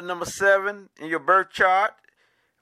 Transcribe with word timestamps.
number 0.00 0.24
seven 0.24 0.88
in 1.00 1.08
your 1.08 1.20
birth 1.20 1.50
chart, 1.50 1.92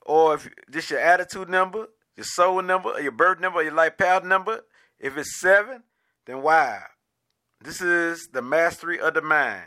or 0.04 0.34
if 0.34 0.48
this 0.68 0.90
your 0.90 1.00
attitude 1.00 1.48
number, 1.48 1.88
your 2.16 2.24
soul 2.24 2.62
number, 2.62 3.00
your 3.00 3.12
birth 3.12 3.40
number, 3.40 3.62
your 3.62 3.72
life 3.72 3.96
path 3.96 4.24
number, 4.24 4.60
if 4.98 5.16
it's 5.16 5.40
seven, 5.40 5.82
then 6.26 6.42
wow. 6.42 6.80
This 7.60 7.80
is 7.80 8.28
the 8.32 8.42
mastery 8.42 9.00
of 9.00 9.14
the 9.14 9.22
mind. 9.22 9.64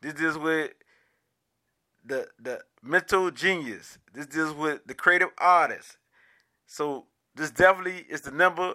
This 0.00 0.14
is 0.14 0.38
with 0.38 0.72
the 2.04 2.28
the 2.38 2.60
mental 2.82 3.30
genius. 3.30 3.98
This 4.12 4.26
deals 4.26 4.54
with 4.54 4.80
the 4.86 4.94
creative 4.94 5.30
artist. 5.38 5.98
So 6.66 7.06
this 7.34 7.50
definitely 7.50 8.06
is 8.08 8.22
the 8.22 8.30
number 8.30 8.74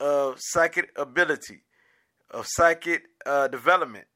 of 0.00 0.36
psychic 0.38 0.90
ability, 0.96 1.62
of 2.30 2.46
psychic 2.48 3.04
uh, 3.24 3.48
development, 3.48 4.06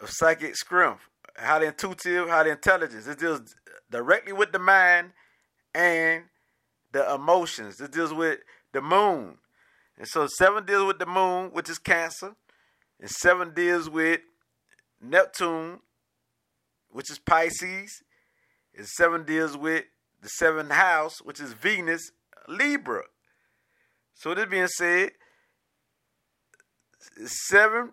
of 0.00 0.10
psychic 0.10 0.56
strength, 0.56 1.08
highly 1.40 1.66
intuitive, 1.66 2.28
highly 2.28 2.50
intelligence. 2.50 3.06
It 3.06 3.18
deals 3.18 3.54
directly 3.90 4.32
with 4.32 4.52
the 4.52 4.58
mind 4.58 5.12
and 5.74 6.24
the 6.92 7.14
emotions. 7.14 7.80
It 7.80 7.92
deals 7.92 8.12
with 8.12 8.40
the 8.72 8.80
moon. 8.80 9.38
And 9.98 10.08
so 10.08 10.26
seven 10.26 10.64
deals 10.64 10.86
with 10.86 10.98
the 10.98 11.06
moon, 11.06 11.50
which 11.52 11.68
is 11.68 11.78
Cancer, 11.78 12.34
and 12.98 13.10
seven 13.10 13.52
deals 13.54 13.88
with 13.88 14.20
Neptune, 15.00 15.80
which 16.90 17.10
is 17.10 17.18
Pisces, 17.18 18.02
and 18.76 18.86
seven 18.86 19.24
deals 19.24 19.56
with 19.56 19.84
the 20.22 20.28
seventh 20.28 20.70
house, 20.70 21.20
which 21.22 21.40
is 21.40 21.52
Venus, 21.52 22.12
Libra. 22.48 23.02
So 24.14 24.34
this 24.34 24.46
being 24.46 24.66
said, 24.66 25.12
seven 27.24 27.92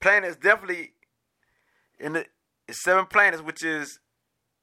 planets 0.00 0.36
definitely 0.36 0.92
in 1.98 2.14
the 2.14 2.26
seven 2.72 3.06
planets, 3.06 3.42
which 3.42 3.62
is 3.62 4.00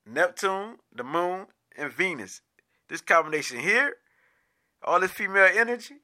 Neptune, 0.06 0.78
the 0.94 1.04
Moon, 1.04 1.48
and 1.78 1.92
Venus. 1.92 2.42
This 2.88 3.02
combination 3.02 3.60
here, 3.60 3.96
all 4.84 5.00
this 5.00 5.12
female 5.12 5.50
energy, 5.54 5.96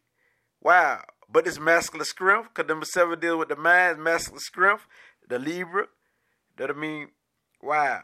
wow. 0.62 1.04
But 1.28 1.46
this 1.46 1.60
masculine 1.60 2.06
strength, 2.06 2.50
because 2.54 2.70
number 2.70 2.86
seven 2.86 3.20
deals 3.20 3.40
with 3.40 3.50
the 3.50 3.56
mind, 3.56 4.04
masculine 4.04 4.40
strength, 4.40 4.86
the 5.28 5.40
Libra. 5.40 5.88
That 6.58 6.70
I 6.70 6.74
mean, 6.74 7.10
wow. 7.62 8.02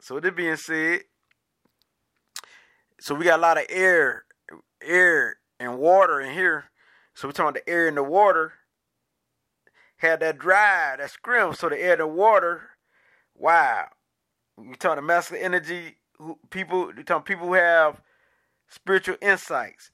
So 0.00 0.14
with 0.14 0.24
this 0.24 0.34
being 0.34 0.56
said, 0.56 1.00
so 3.00 3.14
we 3.14 3.24
got 3.24 3.38
a 3.38 3.42
lot 3.42 3.58
of 3.58 3.66
air, 3.68 4.24
air 4.80 5.36
and 5.58 5.78
water 5.78 6.20
in 6.20 6.32
here. 6.32 6.66
So 7.14 7.26
we're 7.26 7.32
talking 7.32 7.60
the 7.64 7.68
air 7.68 7.88
and 7.88 7.96
the 7.96 8.02
water 8.02 8.52
had 9.96 10.20
that 10.20 10.38
drive, 10.38 10.98
that 10.98 11.10
scrim. 11.10 11.54
So 11.54 11.68
the 11.68 11.80
air 11.80 11.92
and 11.92 12.00
the 12.00 12.06
water, 12.06 12.70
wow. 13.38 13.86
We 14.56 14.74
talking 14.74 15.06
masculine 15.06 15.44
energy. 15.44 15.96
People, 16.50 16.92
you're 16.94 17.04
talking 17.04 17.24
people 17.24 17.46
who 17.46 17.54
have 17.54 18.00
spiritual 18.68 19.16
insights. 19.22 19.90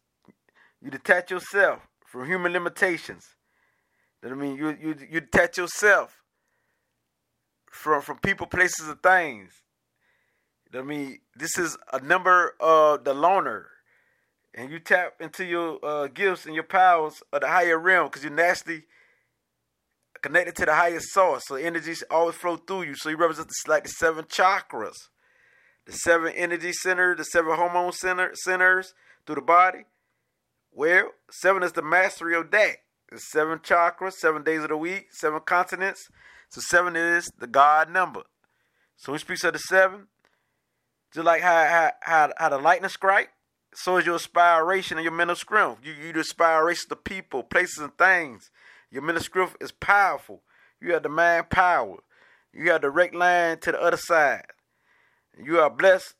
You 0.80 0.90
detach 0.90 1.30
yourself 1.30 1.80
from 2.06 2.26
human 2.26 2.52
limitations. 2.52 3.26
That 4.22 4.32
I 4.32 4.34
mean, 4.34 4.56
you 4.56 4.70
you 4.70 4.96
you 5.10 5.20
detach 5.20 5.58
yourself 5.58 6.22
from 7.70 8.00
from 8.00 8.18
people, 8.18 8.46
places, 8.46 8.88
and 8.88 9.02
things. 9.02 9.52
I 10.74 10.82
mean, 10.82 11.20
this 11.36 11.56
is 11.58 11.76
a 11.92 12.00
number 12.00 12.54
of 12.58 13.04
the 13.04 13.14
loner, 13.14 13.68
and 14.54 14.70
you 14.70 14.78
tap 14.78 15.14
into 15.20 15.44
your 15.44 15.78
uh, 15.84 16.08
gifts 16.08 16.46
and 16.46 16.54
your 16.54 16.64
powers 16.64 17.22
of 17.32 17.42
the 17.42 17.48
higher 17.48 17.78
realm 17.78 18.06
because 18.06 18.24
you're 18.24 18.32
naturally 18.32 18.84
connected 20.24 20.56
to 20.56 20.64
the 20.64 20.74
highest 20.74 21.12
source. 21.12 21.42
So 21.46 21.54
energy 21.54 21.92
always 22.10 22.34
flow 22.34 22.56
through 22.56 22.84
you. 22.84 22.94
So 22.96 23.10
you 23.10 23.16
represent 23.18 23.48
the, 23.48 23.70
like 23.70 23.82
the 23.82 23.90
seven 23.90 24.24
chakras, 24.24 24.96
the 25.84 25.92
seven 25.92 26.32
energy 26.34 26.72
centers, 26.72 27.18
the 27.18 27.24
seven 27.24 27.54
hormone 27.54 27.92
center, 27.92 28.30
centers 28.32 28.94
through 29.26 29.34
the 29.34 29.42
body. 29.42 29.84
Well, 30.72 31.10
seven 31.30 31.62
is 31.62 31.72
the 31.72 31.82
mastery 31.82 32.34
of 32.34 32.50
that. 32.52 32.76
The 33.12 33.18
seven 33.18 33.58
chakras, 33.58 34.14
seven 34.14 34.42
days 34.42 34.62
of 34.62 34.70
the 34.70 34.78
week, 34.78 35.08
seven 35.10 35.40
continents. 35.40 36.08
So 36.48 36.62
seven 36.62 36.96
is 36.96 37.30
the 37.38 37.46
God 37.46 37.90
number. 37.90 38.22
So 38.96 39.12
when 39.12 39.18
he 39.18 39.24
speaks 39.24 39.44
of 39.44 39.52
the 39.52 39.58
seven, 39.58 40.06
just 41.12 41.26
like 41.26 41.42
how 41.42 41.66
how 41.66 41.90
how, 42.00 42.32
how 42.38 42.48
the 42.48 42.58
lightning 42.58 42.88
strike, 42.88 43.28
so 43.74 43.98
is 43.98 44.06
your 44.06 44.14
inspiration 44.14 44.96
and 44.96 45.04
your 45.04 45.12
mental 45.12 45.36
strength. 45.36 45.80
You 45.84 45.92
you 45.92 46.12
the 46.14 46.20
inspiration 46.20 46.88
to 46.88 46.96
people, 46.96 47.42
places, 47.42 47.78
and 47.78 47.96
things. 47.98 48.50
Your 48.90 49.18
strength 49.20 49.56
is 49.60 49.72
powerful. 49.72 50.42
You 50.80 50.92
have 50.92 51.02
the 51.02 51.08
mind 51.08 51.50
power. 51.50 51.96
You 52.52 52.70
have 52.70 52.82
direct 52.82 53.14
line 53.14 53.58
to 53.60 53.72
the 53.72 53.80
other 53.80 53.96
side. 53.96 54.46
You 55.42 55.58
are 55.58 55.70
blessed 55.70 56.14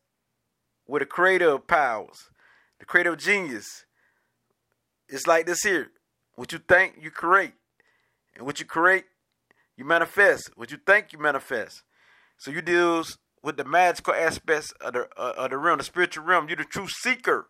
with 0.87 1.01
the 1.01 1.07
creative 1.07 1.67
powers, 1.67 2.31
the 2.79 2.85
creative 2.85 3.19
genius. 3.19 3.85
It's 5.09 5.27
like 5.27 5.47
this 5.47 5.63
here. 5.63 5.91
What 6.35 6.53
you 6.53 6.59
think, 6.59 6.97
you 7.01 7.11
create. 7.11 7.53
And 8.37 8.45
what 8.45 8.59
you 8.59 8.67
create, 8.67 9.05
you 9.77 9.85
manifest. 9.85 10.51
What 10.57 10.73
you 10.73 10.79
think, 10.85 11.13
you 11.13 11.19
manifest. 11.19 11.83
So 12.39 12.51
you 12.51 12.63
deals 12.63 13.19
with 13.43 13.57
the 13.57 13.65
magical 13.65 14.15
aspects 14.15 14.73
of 14.81 14.95
the 14.95 15.09
uh, 15.17 15.35
of 15.37 15.51
the 15.51 15.59
realm, 15.59 15.79
the 15.79 15.85
spiritual 15.85 16.25
realm. 16.25 16.49
You're 16.49 16.57
the 16.57 16.65
true 16.65 16.89
seeker. 16.89 17.47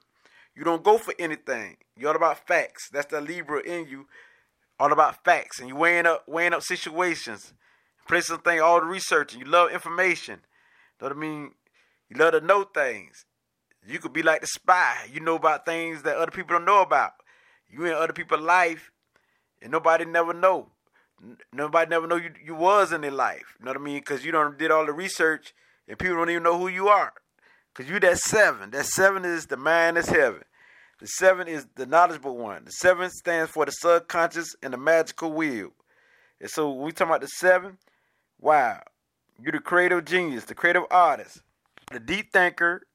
You 0.54 0.64
don't 0.64 0.84
go 0.84 0.98
for 0.98 1.14
anything. 1.18 1.78
You're 1.96 2.10
all 2.10 2.16
about 2.16 2.46
facts. 2.46 2.88
That's 2.92 3.06
the 3.06 3.20
Libra 3.20 3.60
in 3.62 3.88
you. 3.88 4.06
All 4.78 4.92
about 4.92 5.24
facts. 5.24 5.60
And 5.60 5.68
you 5.68 5.76
weighing 5.76 6.06
up 6.06 6.24
weighing 6.26 6.52
up 6.52 6.62
situations. 6.62 7.52
Places 8.08 8.38
things, 8.44 8.60
all 8.60 8.80
the 8.80 8.86
research. 8.86 9.32
And 9.32 9.42
you 9.42 9.50
love 9.50 9.70
information. 9.70 10.40
Know 11.00 11.08
what 11.08 11.16
I 11.16 11.20
mean? 11.20 11.52
You 12.08 12.16
love 12.16 12.32
to 12.32 12.40
know 12.40 12.64
things. 12.64 13.24
You 13.86 13.98
could 13.98 14.12
be 14.12 14.22
like 14.22 14.40
the 14.40 14.46
spy. 14.46 15.08
You 15.12 15.20
know 15.20 15.36
about 15.36 15.66
things 15.66 16.02
that 16.02 16.16
other 16.16 16.30
people 16.30 16.56
don't 16.56 16.64
know 16.64 16.82
about. 16.82 17.12
You 17.70 17.84
in 17.86 17.92
other 17.92 18.12
people's 18.12 18.40
life, 18.40 18.90
and 19.60 19.72
nobody 19.72 20.04
never 20.04 20.32
know. 20.32 20.70
Nobody 21.52 21.88
never 21.88 22.06
know 22.06 22.16
you 22.16 22.30
you 22.44 22.54
was 22.54 22.92
in 22.92 23.00
their 23.00 23.10
life. 23.10 23.56
You 23.58 23.64
know 23.64 23.72
what 23.72 23.80
I 23.80 23.84
mean? 23.84 23.98
Because 23.98 24.24
you 24.24 24.32
don't 24.32 24.58
did 24.58 24.70
all 24.70 24.86
the 24.86 24.92
research 24.92 25.54
and 25.88 25.98
people 25.98 26.16
don't 26.16 26.30
even 26.30 26.42
know 26.42 26.58
who 26.58 26.68
you 26.68 26.88
are. 26.88 27.12
Because 27.72 27.90
you 27.90 28.00
that 28.00 28.18
seven. 28.18 28.70
That 28.70 28.86
seven 28.86 29.24
is 29.24 29.46
the 29.46 29.56
man 29.56 29.94
that's 29.94 30.08
heaven. 30.08 30.42
The 31.04 31.08
seven 31.08 31.48
is 31.48 31.66
the 31.74 31.84
knowledgeable 31.84 32.34
one. 32.34 32.64
The 32.64 32.70
seven 32.70 33.10
stands 33.10 33.50
for 33.50 33.66
the 33.66 33.72
subconscious 33.72 34.56
and 34.62 34.72
the 34.72 34.78
magical 34.78 35.30
will. 35.34 35.68
And 36.40 36.48
so 36.48 36.72
we 36.72 36.92
talk 36.92 37.08
about 37.08 37.20
the 37.20 37.26
seven, 37.26 37.76
wow. 38.40 38.80
You're 39.38 39.52
the 39.52 39.58
creative 39.58 40.06
genius, 40.06 40.46
the 40.46 40.54
creative 40.54 40.84
artist, 40.90 41.42
the 41.92 42.00
deep 42.00 42.32
thinker, 42.32 42.86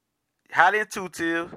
highly 0.52 0.80
intuitive, 0.80 1.54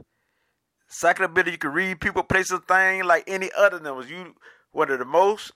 psychic 0.88 1.24
ability. 1.24 1.52
You 1.52 1.56
can 1.56 1.72
read 1.72 2.02
people, 2.02 2.22
places, 2.22 2.60
things 2.68 3.06
like 3.06 3.24
any 3.26 3.48
other 3.56 3.80
numbers. 3.80 4.10
You 4.10 4.34
one 4.72 4.90
of 4.90 4.98
the 4.98 5.06
most 5.06 5.52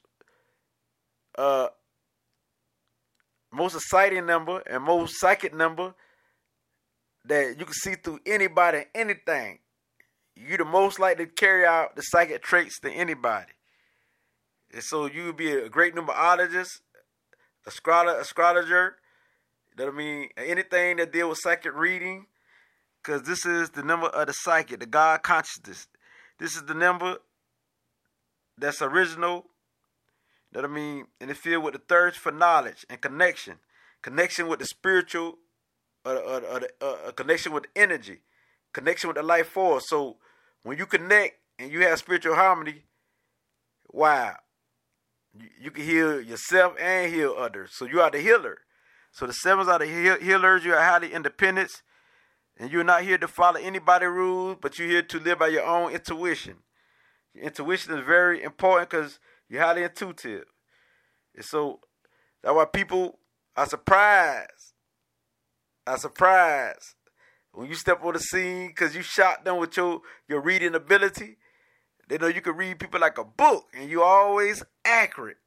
uh 1.36 1.68
most 3.52 3.74
exciting 3.74 4.24
number 4.24 4.60
and 4.60 4.82
most 4.82 5.20
psychic 5.20 5.52
number 5.52 5.94
that 7.26 7.58
you 7.58 7.66
can 7.66 7.74
see 7.74 7.96
through 7.96 8.20
anybody 8.24 8.84
anything. 8.94 9.58
You're 10.36 10.58
the 10.58 10.64
most 10.66 11.00
likely 11.00 11.26
to 11.26 11.32
carry 11.32 11.64
out 11.64 11.96
the 11.96 12.02
psychic 12.02 12.42
traits 12.42 12.78
than 12.78 12.92
anybody. 12.92 13.52
And 14.72 14.82
so 14.82 15.06
you 15.06 15.24
would 15.26 15.36
be 15.36 15.52
a 15.52 15.68
great 15.70 15.94
numerologist, 15.94 16.80
astrologer, 17.66 18.20
astrologer. 18.20 18.96
You 19.70 19.84
know 19.84 19.90
what 19.90 19.94
I 19.94 19.96
mean? 19.96 20.28
Anything 20.36 20.98
that 20.98 21.12
deal 21.12 21.30
with 21.30 21.38
psychic 21.40 21.74
reading, 21.74 22.26
because 23.02 23.22
this 23.22 23.46
is 23.46 23.70
the 23.70 23.82
number 23.82 24.08
of 24.08 24.26
the 24.26 24.34
psychic, 24.34 24.80
the 24.80 24.86
God 24.86 25.22
consciousness. 25.22 25.88
This 26.38 26.54
is 26.54 26.64
the 26.64 26.74
number 26.74 27.16
that's 28.58 28.82
original 28.82 29.46
that 30.52 30.64
I 30.64 30.68
mean, 30.68 31.06
and 31.20 31.30
it's 31.30 31.40
filled 31.40 31.64
with 31.64 31.74
the 31.74 31.80
thirst 31.80 32.18
for 32.18 32.32
knowledge 32.32 32.84
and 32.90 33.00
connection, 33.00 33.54
connection 34.02 34.48
with 34.48 34.58
the 34.58 34.66
spiritual, 34.66 35.38
uh, 36.04 36.10
uh, 36.10 36.60
uh, 36.80 36.84
uh, 36.84 37.10
connection 37.12 37.52
with 37.52 37.66
energy, 37.74 38.20
connection 38.72 39.08
with 39.08 39.16
the 39.16 39.22
life 39.22 39.48
force. 39.48 39.84
So 39.88 40.16
when 40.66 40.78
you 40.78 40.86
connect 40.86 41.36
and 41.60 41.70
you 41.70 41.82
have 41.82 41.96
spiritual 41.96 42.34
harmony, 42.34 42.82
wow, 43.92 44.34
you, 45.60 45.70
can 45.70 45.84
heal 45.84 46.20
yourself 46.20 46.74
and 46.80 47.14
heal 47.14 47.36
others. 47.38 47.70
So 47.72 47.84
you 47.84 48.00
are 48.00 48.10
the 48.10 48.18
healer. 48.18 48.58
So 49.12 49.28
the 49.28 49.32
sevens 49.32 49.68
are 49.68 49.78
the 49.78 49.86
heal- 49.86 50.18
healers. 50.18 50.64
You 50.64 50.74
are 50.74 50.82
highly 50.82 51.12
independent, 51.12 51.70
and 52.56 52.68
you're 52.72 52.82
not 52.82 53.04
here 53.04 53.16
to 53.16 53.28
follow 53.28 53.60
anybody's 53.60 54.08
rules, 54.08 54.56
but 54.60 54.76
you're 54.76 54.88
here 54.88 55.02
to 55.02 55.20
live 55.20 55.38
by 55.38 55.48
your 55.48 55.64
own 55.64 55.92
intuition. 55.92 56.56
Your 57.32 57.44
intuition 57.44 57.96
is 57.96 58.04
very 58.04 58.42
important 58.42 58.90
because 58.90 59.20
you're 59.48 59.62
highly 59.62 59.84
intuitive. 59.84 60.46
And 61.36 61.44
so 61.44 61.78
that's 62.42 62.56
why 62.56 62.64
people 62.64 63.20
are 63.56 63.66
surprised. 63.66 64.72
Are 65.86 65.96
surprised 65.96 66.95
when 67.56 67.68
you 67.68 67.74
step 67.74 68.04
on 68.04 68.12
the 68.12 68.18
scene 68.18 68.68
because 68.68 68.94
you 68.94 69.00
shot 69.00 69.44
them 69.44 69.56
with 69.56 69.76
your, 69.78 70.02
your 70.28 70.42
reading 70.42 70.74
ability. 70.74 71.38
They 72.06 72.18
know 72.18 72.26
you 72.26 72.42
can 72.42 72.54
read 72.54 72.78
people 72.78 73.00
like 73.00 73.16
a 73.16 73.24
book 73.24 73.64
and 73.74 73.90
you're 73.90 74.04
always 74.04 74.62
accurate 74.84 75.38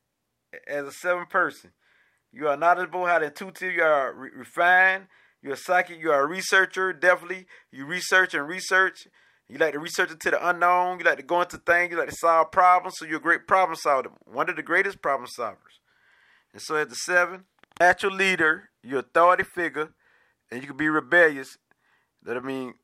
as 0.67 0.87
a 0.87 0.91
seven 0.91 1.27
person. 1.27 1.71
You 2.33 2.47
are 2.47 2.57
knowledgeable, 2.57 3.05
highly 3.05 3.27
intuitive, 3.27 3.73
you 3.73 3.83
are 3.83 4.11
re- 4.13 4.31
refined, 4.35 5.05
You're 5.43 5.53
a 5.53 5.57
psychic. 5.57 5.99
You 5.99 6.11
are 6.11 6.23
a 6.23 6.27
researcher. 6.27 6.93
Definitely, 6.93 7.45
you 7.71 7.85
research 7.85 8.33
and 8.33 8.47
research. 8.47 9.07
You 9.47 9.59
like 9.59 9.73
to 9.73 9.79
research 9.79 10.11
into 10.11 10.31
the 10.31 10.49
unknown. 10.49 10.99
You 10.99 11.05
like 11.05 11.17
to 11.17 11.23
go 11.23 11.41
into 11.41 11.57
things. 11.57 11.91
You 11.91 11.97
like 11.97 12.09
to 12.09 12.15
solve 12.15 12.51
problems. 12.51 12.95
So 12.97 13.05
you're 13.05 13.17
a 13.17 13.21
great 13.21 13.47
problem 13.47 13.75
solver. 13.75 14.11
One 14.25 14.49
of 14.49 14.55
the 14.55 14.63
greatest 14.63 15.01
problem 15.01 15.29
solvers. 15.39 15.77
And 16.53 16.61
so 16.61 16.75
at 16.75 16.89
the 16.89 16.95
seven, 16.95 17.45
natural 17.79 18.15
leader. 18.15 18.69
You're 18.83 18.99
authority 18.99 19.43
figure, 19.43 19.89
and 20.51 20.61
you 20.61 20.67
can 20.67 20.77
be 20.77 20.89
rebellious. 20.89 21.57
That 22.29 22.37
I 22.37 22.41
mean, 22.41 22.75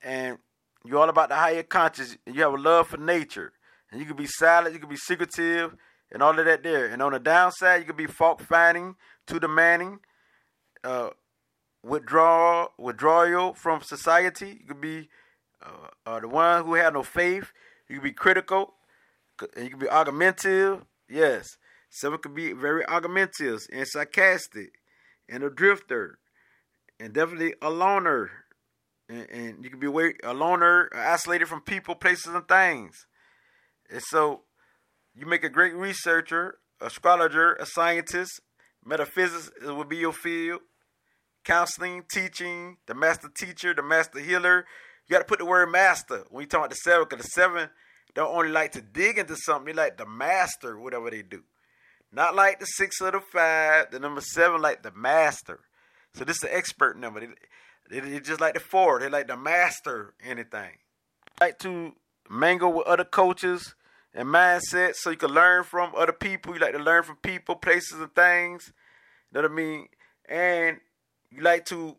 and 0.00 0.38
you're 0.84 1.00
all 1.00 1.08
about 1.08 1.28
the 1.28 1.34
higher 1.34 1.64
conscious. 1.64 2.16
You 2.24 2.42
have 2.42 2.54
a 2.54 2.56
love 2.56 2.86
for 2.86 2.98
nature, 2.98 3.52
and 3.90 4.00
you 4.00 4.06
can 4.06 4.14
be 4.14 4.26
silent. 4.26 4.72
You 4.72 4.78
can 4.78 4.88
be 4.88 4.94
secretive, 4.94 5.74
and 6.12 6.22
all 6.22 6.38
of 6.38 6.44
that 6.44 6.62
there. 6.62 6.86
And 6.86 7.02
on 7.02 7.10
the 7.10 7.18
downside, 7.18 7.80
you 7.80 7.86
can 7.86 7.96
be 7.96 8.06
fault 8.06 8.40
finding, 8.40 8.94
too 9.26 9.40
demanding, 9.40 9.98
uh, 10.84 11.08
withdraw 11.82 12.68
withdrawal 12.78 13.54
from 13.54 13.82
society. 13.82 14.58
You 14.60 14.66
could 14.68 14.80
be 14.80 15.08
uh, 15.60 15.88
uh, 16.06 16.20
the 16.20 16.28
one 16.28 16.64
who 16.64 16.74
had 16.74 16.94
no 16.94 17.02
faith. 17.02 17.52
You 17.88 17.96
could 17.96 18.04
be 18.04 18.12
critical. 18.12 18.74
And 19.56 19.64
you 19.64 19.70
can 19.70 19.80
be 19.80 19.88
argumentative. 19.88 20.84
Yes. 21.08 21.56
Some 21.88 22.16
could 22.18 22.36
be 22.36 22.52
very 22.52 22.86
argumentative 22.86 23.66
and 23.72 23.84
sarcastic 23.84 24.74
and 25.28 25.42
a 25.42 25.50
drifter 25.50 26.20
and 27.00 27.12
definitely 27.12 27.54
a 27.60 27.70
loner. 27.70 28.30
And, 29.10 29.26
and 29.30 29.64
you 29.64 29.70
can 29.70 29.80
be 29.80 29.88
way, 29.88 30.14
a 30.22 30.32
loner, 30.32 30.88
isolated 30.94 31.46
from 31.46 31.62
people, 31.62 31.94
places, 31.96 32.32
and 32.32 32.46
things. 32.46 32.94
And 33.90 34.00
so 34.08 34.42
you 35.14 35.26
make 35.26 35.42
a 35.42 35.48
great 35.48 35.74
researcher, 35.74 36.58
a 36.80 36.86
astrologer, 36.86 37.54
a 37.54 37.66
scientist. 37.66 38.40
Metaphysics 38.84 39.50
would 39.62 39.88
be 39.88 39.96
your 39.96 40.12
field. 40.12 40.60
Counseling, 41.42 42.04
teaching, 42.10 42.76
the 42.86 42.94
master 42.94 43.28
teacher, 43.36 43.74
the 43.74 43.82
master 43.82 44.20
healer. 44.20 44.64
You 45.06 45.14
got 45.14 45.18
to 45.18 45.24
put 45.24 45.40
the 45.40 45.44
word 45.44 45.70
master 45.70 46.24
when 46.30 46.42
you 46.42 46.46
talk 46.46 46.60
about 46.60 46.70
the 46.70 46.76
seven, 46.76 47.06
because 47.08 47.24
the 47.24 47.30
seven 47.30 47.70
don't 48.14 48.32
only 48.34 48.50
like 48.50 48.72
to 48.72 48.80
dig 48.80 49.18
into 49.18 49.36
something, 49.36 49.66
they 49.66 49.82
like 49.82 49.96
the 49.96 50.06
master 50.06 50.78
whatever 50.78 51.10
they 51.10 51.22
do. 51.22 51.42
Not 52.12 52.34
like 52.34 52.60
the 52.60 52.66
six 52.66 53.00
or 53.00 53.12
the 53.12 53.20
five. 53.20 53.90
The 53.90 53.98
number 53.98 54.20
seven 54.20 54.60
like 54.60 54.82
the 54.82 54.92
master. 54.92 55.60
So 56.14 56.24
this 56.24 56.36
is 56.36 56.42
the 56.42 56.54
expert 56.54 56.98
number. 56.98 57.20
They, 57.90 58.20
just 58.20 58.40
like 58.40 58.54
the 58.54 58.60
four. 58.60 59.00
They 59.00 59.08
like 59.08 59.26
to 59.26 59.36
master 59.36 60.14
anything. 60.24 60.78
Like 61.40 61.58
to 61.60 61.92
mingle 62.30 62.72
with 62.72 62.86
other 62.86 63.04
coaches 63.04 63.74
and 64.14 64.28
mindsets 64.28 64.96
so 64.96 65.10
you 65.10 65.16
can 65.16 65.30
learn 65.30 65.64
from 65.64 65.92
other 65.96 66.12
people. 66.12 66.54
You 66.54 66.60
like 66.60 66.72
to 66.72 66.78
learn 66.78 67.02
from 67.02 67.16
people, 67.16 67.56
places, 67.56 68.00
and 68.00 68.14
things. 68.14 68.72
You 69.32 69.42
know 69.42 69.48
what 69.48 69.52
I 69.52 69.54
mean? 69.54 69.88
And 70.28 70.78
you 71.30 71.42
like 71.42 71.64
to 71.66 71.96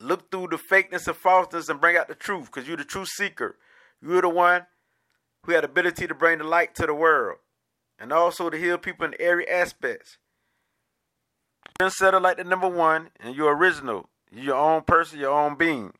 look 0.00 0.30
through 0.30 0.48
the 0.48 0.56
fakeness 0.56 1.06
and 1.06 1.16
falseness 1.16 1.68
and 1.68 1.80
bring 1.80 1.96
out 1.96 2.08
the 2.08 2.14
truth 2.14 2.46
because 2.46 2.66
you're 2.66 2.76
the 2.76 2.84
truth 2.84 3.08
seeker. 3.08 3.56
You're 4.00 4.22
the 4.22 4.28
one 4.28 4.66
who 5.44 5.52
had 5.52 5.64
ability 5.64 6.06
to 6.06 6.14
bring 6.14 6.38
the 6.38 6.44
light 6.44 6.74
to 6.76 6.86
the 6.86 6.94
world 6.94 7.38
and 7.98 8.12
also 8.12 8.48
to 8.48 8.56
heal 8.56 8.78
people 8.78 9.06
in 9.06 9.14
every 9.18 9.48
aspects. 9.48 10.18
Consider 11.78 12.20
like 12.20 12.38
the 12.38 12.44
number 12.44 12.68
one, 12.68 13.10
and 13.20 13.34
you're 13.34 13.56
original. 13.56 14.08
Your 14.32 14.56
own 14.56 14.82
person, 14.82 15.18
your 15.18 15.30
own 15.30 15.56
being. 15.56 15.92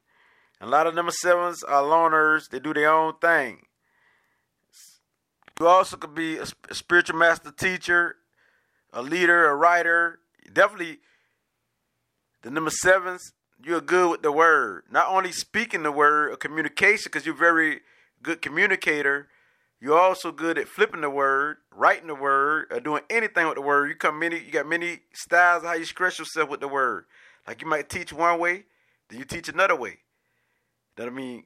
A 0.61 0.67
lot 0.67 0.87
of 0.87 0.95
number 0.95 1.13
sevens 1.13 1.63
are 1.63 1.83
loners. 1.83 2.49
They 2.49 2.59
do 2.59 2.75
their 2.75 2.91
own 2.91 3.15
thing. 3.21 3.63
You 5.59 5.67
also 5.67 5.97
could 5.97 6.15
be 6.15 6.37
a, 6.37 6.47
spiritual 6.73 7.19
master 7.19 7.51
teacher, 7.51 8.17
a 8.93 9.03
leader, 9.03 9.49
a 9.49 9.57
writer. 9.57 10.21
Definitely, 10.53 10.99
the 12.43 12.51
number 12.51 12.71
sevens, 12.71 13.33
you're 13.65 13.81
good 13.81 14.11
with 14.11 14.23
the 14.23 14.31
word. 14.31 14.85
Not 14.91 15.09
only 15.09 15.33
speaking 15.33 15.83
the 15.83 15.91
word 15.91 16.33
or 16.33 16.37
communication, 16.37 17.05
because 17.07 17.27
you're 17.27 17.35
very 17.35 17.81
good 18.23 18.41
communicator, 18.41 19.29
you're 19.81 19.99
also 19.99 20.33
good 20.33 20.59
at 20.59 20.69
flipping 20.69 21.01
the 21.01 21.11
word, 21.11 21.59
writing 21.75 22.09
the 22.09 22.15
word, 22.15 22.67
or 22.71 22.81
doing 22.81 23.03
anything 23.11 23.47
with 23.47 23.57
the 23.57 23.63
word. 23.63 23.89
You 23.89 23.97
come 23.97 24.19
many, 24.19 24.39
you 24.39 24.53
got 24.53 24.67
many 24.67 25.01
styles 25.13 25.63
of 25.63 25.69
how 25.69 25.75
you 25.75 25.83
express 25.83 26.19
yourself 26.19 26.51
with 26.51 26.61
the 26.61 26.69
word. 26.69 27.05
Like 27.49 27.63
you 27.63 27.67
might 27.67 27.89
teach 27.89 28.13
one 28.13 28.39
way, 28.39 28.65
then 29.09 29.19
you 29.19 29.25
teach 29.25 29.49
another 29.49 29.75
way. 29.75 30.01
That 30.97 31.07
I 31.07 31.11
mean, 31.11 31.45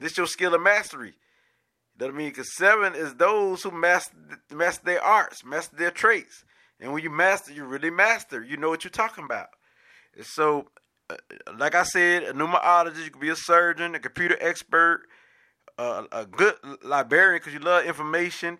this 0.00 0.16
your 0.18 0.26
skill 0.26 0.56
of 0.56 0.60
mastery. 0.60 1.14
That 1.98 2.08
I 2.08 2.12
mean, 2.12 2.30
because 2.30 2.56
seven 2.56 2.96
is 2.96 3.14
those 3.14 3.62
who 3.62 3.70
master 3.70 4.12
master 4.52 4.84
their 4.84 5.02
arts, 5.02 5.44
master 5.44 5.76
their 5.76 5.92
traits. 5.92 6.44
And 6.80 6.92
when 6.92 7.04
you 7.04 7.10
master, 7.10 7.52
you 7.52 7.64
really 7.64 7.90
master. 7.90 8.42
You 8.42 8.56
know 8.56 8.70
what 8.70 8.82
you're 8.82 8.90
talking 8.90 9.22
about. 9.22 9.50
And 10.16 10.26
so, 10.26 10.66
uh, 11.08 11.16
like 11.56 11.76
I 11.76 11.84
said, 11.84 12.24
a 12.24 12.32
numerologist, 12.32 13.04
you 13.04 13.10
could 13.10 13.20
be 13.20 13.28
a 13.28 13.36
surgeon, 13.36 13.94
a 13.94 14.00
computer 14.00 14.36
expert, 14.40 15.02
a, 15.78 16.06
a 16.10 16.26
good 16.26 16.56
librarian 16.82 17.38
because 17.38 17.52
you 17.54 17.60
love 17.60 17.84
information, 17.84 18.58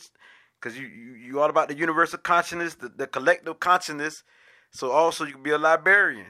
because 0.60 0.78
you, 0.78 0.86
you 0.86 1.14
you 1.14 1.40
all 1.40 1.50
about 1.50 1.66
the 1.66 1.76
universal 1.76 2.20
consciousness, 2.20 2.76
the, 2.76 2.90
the 2.90 3.08
collective 3.08 3.58
consciousness. 3.58 4.22
So 4.70 4.92
also 4.92 5.24
you 5.24 5.32
can 5.32 5.42
be 5.42 5.50
a 5.50 5.58
librarian. 5.58 6.26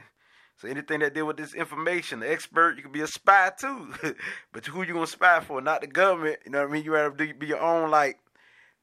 So 0.61 0.67
anything 0.67 0.99
that 0.99 1.15
deal 1.15 1.25
with 1.25 1.37
this 1.37 1.55
information, 1.55 2.19
the 2.19 2.31
expert, 2.31 2.75
you 2.77 2.83
can 2.83 2.91
be 2.91 3.01
a 3.01 3.07
spy 3.07 3.51
too. 3.59 3.91
but 4.53 4.63
who 4.67 4.83
you 4.83 4.93
gonna 4.93 5.07
spy 5.07 5.39
for? 5.39 5.59
Not 5.59 5.81
the 5.81 5.87
government. 5.87 6.37
You 6.45 6.51
know 6.51 6.59
what 6.59 6.69
I 6.69 6.71
mean? 6.71 6.83
You 6.83 6.91
to 6.91 7.33
be 7.33 7.47
your 7.47 7.59
own 7.59 7.89
like 7.89 8.19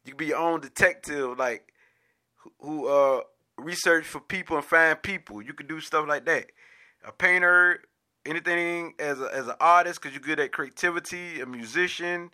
you 0.04 0.16
be 0.16 0.26
your 0.26 0.38
own 0.38 0.60
detective, 0.60 1.38
like 1.38 1.72
who 2.58 2.88
uh 2.88 3.20
research 3.56 4.06
for 4.06 4.19
people 4.19 4.56
and 4.56 4.64
find 4.64 5.00
people. 5.00 5.40
You 5.40 5.52
can 5.52 5.69
do 5.69 5.78
stuff 5.78 6.08
like 6.08 6.25
that. 6.25 6.46
A 7.06 7.12
painter, 7.12 7.81
anything 8.26 8.94
as 8.98 9.20
a, 9.20 9.32
as 9.32 9.46
an 9.46 9.54
artist 9.60 10.02
because 10.02 10.14
you're 10.14 10.20
good 10.20 10.40
at 10.40 10.50
creativity, 10.50 11.40
a 11.40 11.46
musician. 11.46 12.32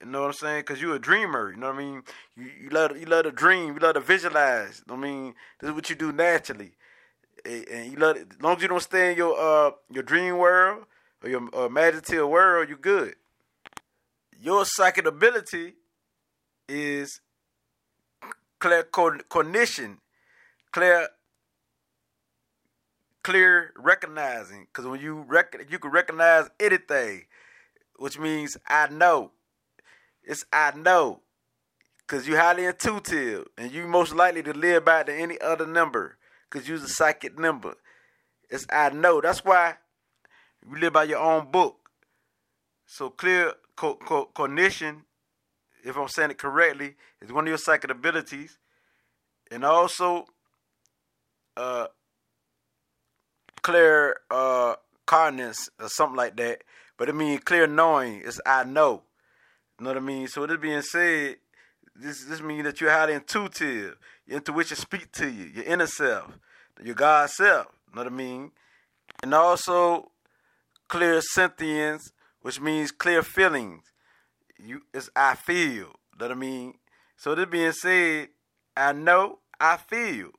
You 0.00 0.08
know 0.08 0.22
what 0.22 0.26
I'm 0.26 0.32
saying? 0.32 0.60
Because 0.62 0.82
you're 0.82 0.96
a 0.96 1.00
dreamer. 1.00 1.52
You 1.52 1.56
know 1.58 1.68
what 1.68 1.76
I 1.76 1.78
mean? 1.78 2.02
You, 2.36 2.50
you 2.64 2.70
love 2.70 2.96
you 2.98 3.06
love 3.06 3.26
to 3.26 3.30
dream. 3.30 3.74
You 3.74 3.78
love 3.78 3.94
to 3.94 4.00
visualize. 4.00 4.82
I 4.90 4.96
mean, 4.96 5.34
this 5.60 5.68
is 5.68 5.74
what 5.76 5.88
you 5.88 5.94
do 5.94 6.10
naturally. 6.10 6.72
And 7.44 7.92
you 7.92 7.98
love 7.98 8.16
as 8.16 8.24
long 8.40 8.56
as 8.56 8.62
you 8.62 8.68
don't 8.68 8.82
stay 8.82 9.12
in 9.12 9.16
your 9.16 9.38
uh 9.38 9.72
your 9.90 10.02
dream 10.02 10.38
world 10.38 10.84
or 11.22 11.28
your 11.28 11.48
uh, 11.54 11.66
imaginative 11.66 12.28
world, 12.28 12.68
you're 12.68 12.78
good. 12.78 13.14
Your 14.40 14.64
psychic 14.64 15.06
ability 15.06 15.74
is 16.68 17.20
clear 18.58 18.82
cognition, 18.82 19.98
clear 20.72 21.08
clear 23.22 23.72
recognizing. 23.76 24.66
Because 24.66 24.86
when 24.86 25.00
you 25.00 25.24
rec- 25.26 25.66
you 25.68 25.78
can 25.78 25.90
recognize 25.90 26.48
anything 26.60 27.24
which 27.98 28.18
means 28.18 28.56
i 28.66 28.88
know. 28.88 29.32
It's 30.22 30.44
i 30.52 30.72
know. 30.76 31.20
Because 31.98 32.28
you're 32.28 32.38
highly 32.38 32.66
intuitive 32.66 33.46
and 33.58 33.72
you 33.72 33.86
most 33.86 34.14
likely 34.14 34.42
to 34.44 34.52
live 34.52 34.84
by 34.84 35.02
than 35.02 35.16
any 35.16 35.40
other 35.40 35.66
number 35.66 36.18
because 36.50 36.68
you're 36.68 36.78
a 36.78 36.88
psychic 36.88 37.38
number 37.38 37.74
it's 38.50 38.66
i 38.70 38.88
know 38.90 39.20
that's 39.20 39.44
why 39.44 39.74
you 40.68 40.78
live 40.78 40.92
by 40.92 41.04
your 41.04 41.18
own 41.18 41.50
book 41.50 41.90
so 42.86 43.10
clear 43.10 43.52
co- 43.74 43.96
co- 43.96 44.26
cognition 44.34 45.02
if 45.84 45.96
i'm 45.96 46.08
saying 46.08 46.30
it 46.30 46.38
correctly 46.38 46.94
is 47.20 47.32
one 47.32 47.44
of 47.44 47.48
your 47.48 47.58
psychic 47.58 47.90
abilities 47.90 48.58
and 49.50 49.64
also 49.64 50.26
uh 51.56 51.86
clear 53.62 54.16
uh 54.30 54.74
carness 55.06 55.70
or 55.80 55.88
something 55.88 56.16
like 56.16 56.36
that. 56.36 56.62
But 56.98 57.08
it 57.08 57.14
means 57.14 57.40
clear 57.44 57.66
knowing. 57.66 58.22
It's 58.24 58.40
I 58.44 58.64
know. 58.64 59.02
You 59.78 59.84
know 59.84 59.90
what 59.90 59.96
I 59.96 60.00
mean? 60.00 60.28
So 60.28 60.42
with 60.42 60.50
this 60.50 60.58
being 60.60 60.82
said, 60.82 61.36
this 61.94 62.24
this 62.24 62.40
means 62.40 62.64
that 62.64 62.80
you're 62.80 62.90
highly 62.90 63.14
intuitive. 63.14 63.96
Your 64.26 64.38
intuition 64.38 64.76
speak 64.76 65.12
to 65.12 65.28
you, 65.28 65.44
your 65.44 65.64
inner 65.64 65.86
self, 65.86 66.38
your 66.82 66.94
God 66.94 67.30
self. 67.30 67.66
You 67.88 67.96
know 67.96 68.04
what 68.04 68.12
I 68.12 68.14
mean? 68.14 68.50
And 69.22 69.32
also 69.34 70.10
clairsentience, 70.88 72.10
which 72.42 72.60
means 72.60 72.90
clear 72.90 73.22
feelings. 73.22 73.84
You 74.58 74.82
it's 74.92 75.10
I 75.14 75.34
feel. 75.34 75.66
You 75.66 75.84
know 76.18 76.26
what 76.26 76.30
I 76.32 76.34
mean? 76.34 76.74
So 77.16 77.34
this 77.34 77.46
being 77.46 77.72
said, 77.72 78.28
I 78.76 78.92
know 78.92 79.38
I 79.60 79.76
feel. 79.76 80.30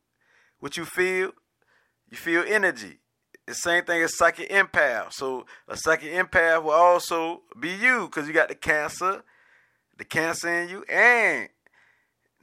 What 0.60 0.76
you 0.76 0.86
feel, 0.86 1.32
you 2.10 2.18
feel 2.18 2.44
energy. 2.48 3.00
The 3.46 3.54
same 3.54 3.86
thing 3.86 4.02
as 4.02 4.18
psychic 4.18 4.50
empath. 4.50 5.14
So 5.14 5.46
a 5.68 5.78
psychic 5.78 6.12
empath 6.12 6.64
will 6.64 6.72
also 6.72 7.44
be 7.58 7.70
you 7.70 8.08
because 8.08 8.28
you 8.28 8.34
got 8.34 8.50
the 8.50 8.56
cancer, 8.56 9.24
the 9.98 10.04
cancer 10.04 10.50
in 10.50 10.70
you, 10.70 10.84
and 10.84 11.48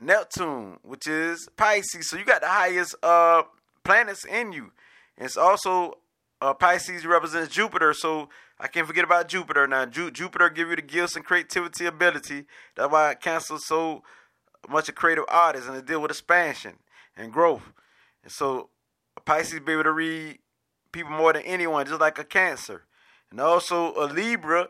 Neptune, 0.04 0.78
which 0.82 1.06
is 1.06 1.49
Pisces. 1.56 2.08
So 2.08 2.16
you 2.16 2.25
got 2.25 2.42
the 2.42 2.49
highest 2.49 2.94
uh 3.02 3.42
planets 3.84 4.25
in 4.25 4.52
you. 4.52 4.73
And 5.16 5.26
it's 5.26 5.37
also 5.37 5.99
uh, 6.40 6.54
Pisces 6.54 7.06
represents 7.06 7.54
Jupiter. 7.54 7.94
So 7.94 8.28
I 8.58 8.68
can't 8.68 8.87
forget 8.87 9.04
about 9.04 9.28
Jupiter. 9.28 9.66
Now 9.66 9.87
Ju- 9.87 10.11
Jupiter 10.11 10.50
give 10.50 10.68
you 10.68 10.76
the 10.76 10.82
gifts 10.82 11.16
and 11.16 11.25
creativity 11.25 11.87
ability. 11.87 12.44
That's 12.76 12.90
why 12.90 13.14
Cancer 13.14 13.58
so 13.58 14.02
much 14.68 14.88
a 14.88 14.92
creative 14.92 15.25
artist 15.28 15.68
and 15.68 15.76
it 15.76 15.87
deal 15.87 16.00
with 16.00 16.11
expansion 16.11 16.78
and 17.16 17.32
growth. 17.32 17.73
And 18.23 18.32
so 18.32 18.70
Pisces 19.25 19.61
be 19.61 19.73
able 19.73 19.84
to 19.84 19.92
read 19.92 20.38
people 20.92 21.12
more 21.12 21.32
than 21.32 21.42
anyone, 21.42 21.87
just 21.87 22.00
like 22.00 22.18
a 22.18 22.25
Cancer. 22.25 22.84
And 23.30 23.40
also 23.40 23.94
a 23.94 24.06
Libra 24.06 24.68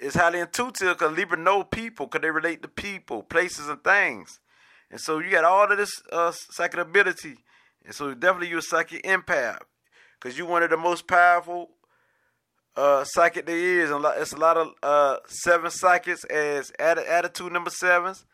is 0.00 0.14
highly 0.14 0.40
intuitive 0.40 0.98
because 0.98 1.16
Libra 1.16 1.38
know 1.38 1.62
people 1.62 2.06
because 2.06 2.22
they 2.22 2.30
relate 2.30 2.62
to 2.62 2.68
people, 2.68 3.22
places, 3.22 3.68
and 3.68 3.82
things. 3.84 4.40
And 4.90 5.00
so 5.00 5.18
you 5.18 5.30
got 5.30 5.44
all 5.44 5.70
of 5.70 5.78
this 5.78 5.90
uh, 6.10 6.32
psychic 6.32 6.80
ability. 6.80 7.36
And 7.84 7.94
so 7.94 8.14
definitely 8.14 8.48
you're 8.48 8.58
a 8.58 8.62
psychic 8.62 9.02
empath 9.04 9.60
because 10.18 10.36
you're 10.36 10.48
one 10.48 10.62
of 10.62 10.70
the 10.70 10.76
most 10.76 11.06
powerful 11.06 11.70
uh, 12.76 13.04
psychic 13.04 13.46
there 13.46 13.56
is. 13.56 13.90
And 13.90 14.04
it's 14.16 14.32
a 14.32 14.38
lot 14.38 14.56
of 14.56 14.72
uh, 14.82 15.18
seven 15.26 15.70
psychics 15.70 16.24
as 16.24 16.72
attitude 16.78 17.52
number 17.52 17.70
sevens, 17.70 18.24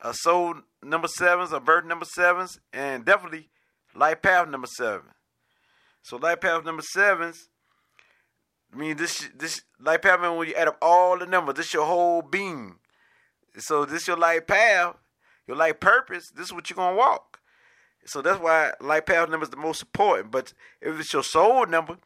uh, 0.00 0.12
soul 0.12 0.56
number 0.82 1.08
sevens, 1.08 1.52
or 1.52 1.60
birth 1.60 1.84
number 1.84 2.06
sevens, 2.06 2.58
and 2.72 3.04
definitely 3.04 3.48
life 3.94 4.22
path 4.22 4.48
number 4.48 4.68
seven. 4.76 5.08
So 6.02 6.16
life 6.16 6.40
path 6.40 6.64
number 6.64 6.82
sevens 6.82 7.49
I 8.72 8.76
mean, 8.76 8.96
this 8.96 9.28
this 9.36 9.62
life 9.80 10.02
path, 10.02 10.20
when 10.20 10.48
you 10.48 10.54
add 10.54 10.68
up 10.68 10.78
all 10.80 11.18
the 11.18 11.26
numbers, 11.26 11.56
this 11.56 11.74
your 11.74 11.86
whole 11.86 12.22
being. 12.22 12.76
So 13.58 13.84
this 13.84 14.06
your 14.06 14.16
life 14.16 14.46
path, 14.46 14.96
your 15.46 15.56
life 15.56 15.80
purpose. 15.80 16.30
This 16.30 16.46
is 16.46 16.52
what 16.52 16.70
you're 16.70 16.76
gonna 16.76 16.96
walk. 16.96 17.40
So 18.04 18.22
that's 18.22 18.40
why 18.40 18.72
life 18.80 19.06
path 19.06 19.28
number 19.28 19.44
is 19.44 19.50
the 19.50 19.56
most 19.56 19.82
important. 19.82 20.30
But 20.30 20.54
if 20.80 20.98
it's 20.98 21.12
your 21.12 21.24
soul 21.24 21.66
number, 21.66 21.98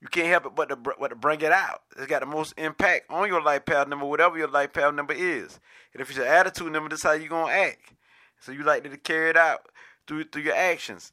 you 0.00 0.08
can't 0.08 0.28
help 0.28 0.46
it 0.46 0.54
but 0.54 0.68
to, 0.68 0.76
but 0.76 1.08
to 1.08 1.16
bring 1.16 1.40
it 1.40 1.52
out. 1.52 1.82
It's 1.96 2.06
got 2.06 2.20
the 2.20 2.26
most 2.26 2.54
impact 2.58 3.06
on 3.10 3.28
your 3.28 3.42
life 3.42 3.64
path 3.64 3.88
number, 3.88 4.04
whatever 4.04 4.36
your 4.36 4.48
life 4.48 4.72
path 4.72 4.94
number 4.94 5.14
is. 5.14 5.58
And 5.92 6.02
if 6.02 6.10
it's 6.10 6.18
your 6.18 6.26
attitude 6.26 6.72
number, 6.72 6.88
that's 6.88 7.02
how 7.02 7.12
you're 7.12 7.28
gonna 7.28 7.52
act. 7.52 7.94
So 8.40 8.52
you 8.52 8.62
like 8.62 8.84
to 8.84 8.96
carry 8.96 9.30
it 9.30 9.36
out 9.36 9.68
through 10.06 10.24
through 10.24 10.42
your 10.42 10.54
actions. 10.54 11.12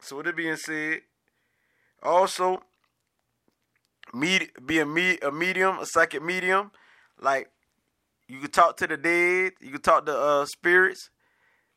So 0.00 0.16
with 0.16 0.26
it 0.26 0.36
being 0.36 0.56
said, 0.56 1.02
also 2.02 2.62
med- 4.12 4.50
be 4.64 4.78
a, 4.78 4.84
a 4.84 5.32
medium, 5.32 5.78
a 5.78 5.86
psychic 5.86 6.22
medium. 6.22 6.70
Like 7.20 7.50
you 8.28 8.38
can 8.40 8.50
talk 8.50 8.76
to 8.78 8.86
the 8.86 8.96
dead, 8.96 9.52
you 9.60 9.70
can 9.70 9.80
talk 9.80 10.06
to 10.06 10.16
uh, 10.16 10.46
spirits. 10.46 11.10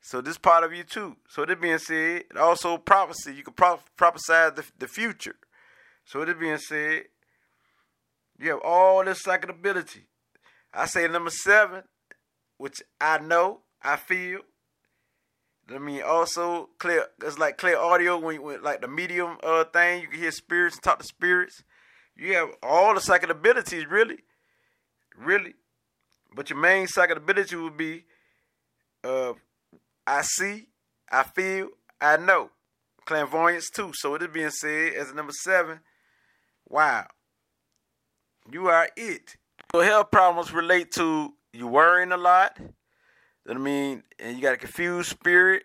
So 0.02 0.20
this 0.20 0.38
part 0.38 0.64
of 0.64 0.74
you 0.74 0.84
too. 0.84 1.16
So 1.30 1.46
that 1.46 1.62
being 1.62 1.78
said, 1.78 2.24
also 2.38 2.78
prophecy, 2.78 3.34
you 3.36 3.44
can 3.44 3.54
pro- 3.54 3.80
prophesy 3.96 4.54
the, 4.56 4.64
the 4.78 4.88
future. 4.88 5.36
So 6.06 6.26
that 6.26 6.40
being 6.40 6.58
said, 6.58 7.04
you 8.38 8.52
have 8.52 8.60
all 8.64 9.04
this 9.06 9.22
psychic 9.22 9.50
ability. 9.50 10.08
I 10.74 10.88
say 10.88 11.08
number 11.08 11.30
seven, 11.30 11.84
which 12.58 12.82
I 13.00 13.20
know, 13.20 13.62
I 13.82 13.96
feel. 13.96 14.40
I 15.74 15.78
mean, 15.78 16.02
also 16.06 16.70
clear. 16.78 17.06
It's 17.24 17.40
like 17.40 17.58
clear 17.58 17.78
audio 17.78 18.20
when, 18.20 18.36
you 18.36 18.42
when 18.42 18.62
like 18.62 18.82
the 18.82 18.88
medium 18.90 19.38
uh 19.42 19.64
thing. 19.64 20.02
You 20.02 20.08
can 20.10 20.20
hear 20.20 20.32
spirits, 20.32 20.78
talk 20.78 21.00
to 21.00 21.06
spirits. 21.06 21.64
You 22.16 22.34
have 22.36 22.50
all 22.62 22.94
the 22.94 23.02
psychic 23.02 23.30
abilities, 23.30 23.86
really, 23.88 24.20
really. 25.18 25.56
But 26.36 26.50
your 26.50 26.60
main 26.60 26.88
psychic 26.88 27.18
ability 27.18 27.56
would 27.56 27.78
be, 27.78 28.06
uh, 29.04 29.34
I 30.06 30.22
see, 30.22 30.68
I 31.12 31.24
feel, 31.24 31.70
I 32.00 32.18
know. 32.18 32.50
Clairvoyance 33.06 33.70
too. 33.70 33.92
So 33.94 34.16
it 34.16 34.32
being 34.32 34.50
said, 34.50 34.94
as 34.94 35.14
number 35.14 35.34
seven, 35.34 35.82
wow, 36.70 37.06
you 38.50 38.68
are 38.68 38.88
it. 38.96 39.36
So 39.74 39.82
health 39.82 40.12
problems 40.12 40.54
relate 40.54 40.92
to 40.94 41.34
you 41.52 41.68
worrying 41.68 42.12
a 42.12 42.18
lot. 42.18 42.58
I 43.50 43.54
mean, 43.56 44.04
and 44.20 44.38
you 44.38 44.42
got 44.42 44.54
a 44.54 44.58
confused 44.58 45.10
spirit. 45.10 45.64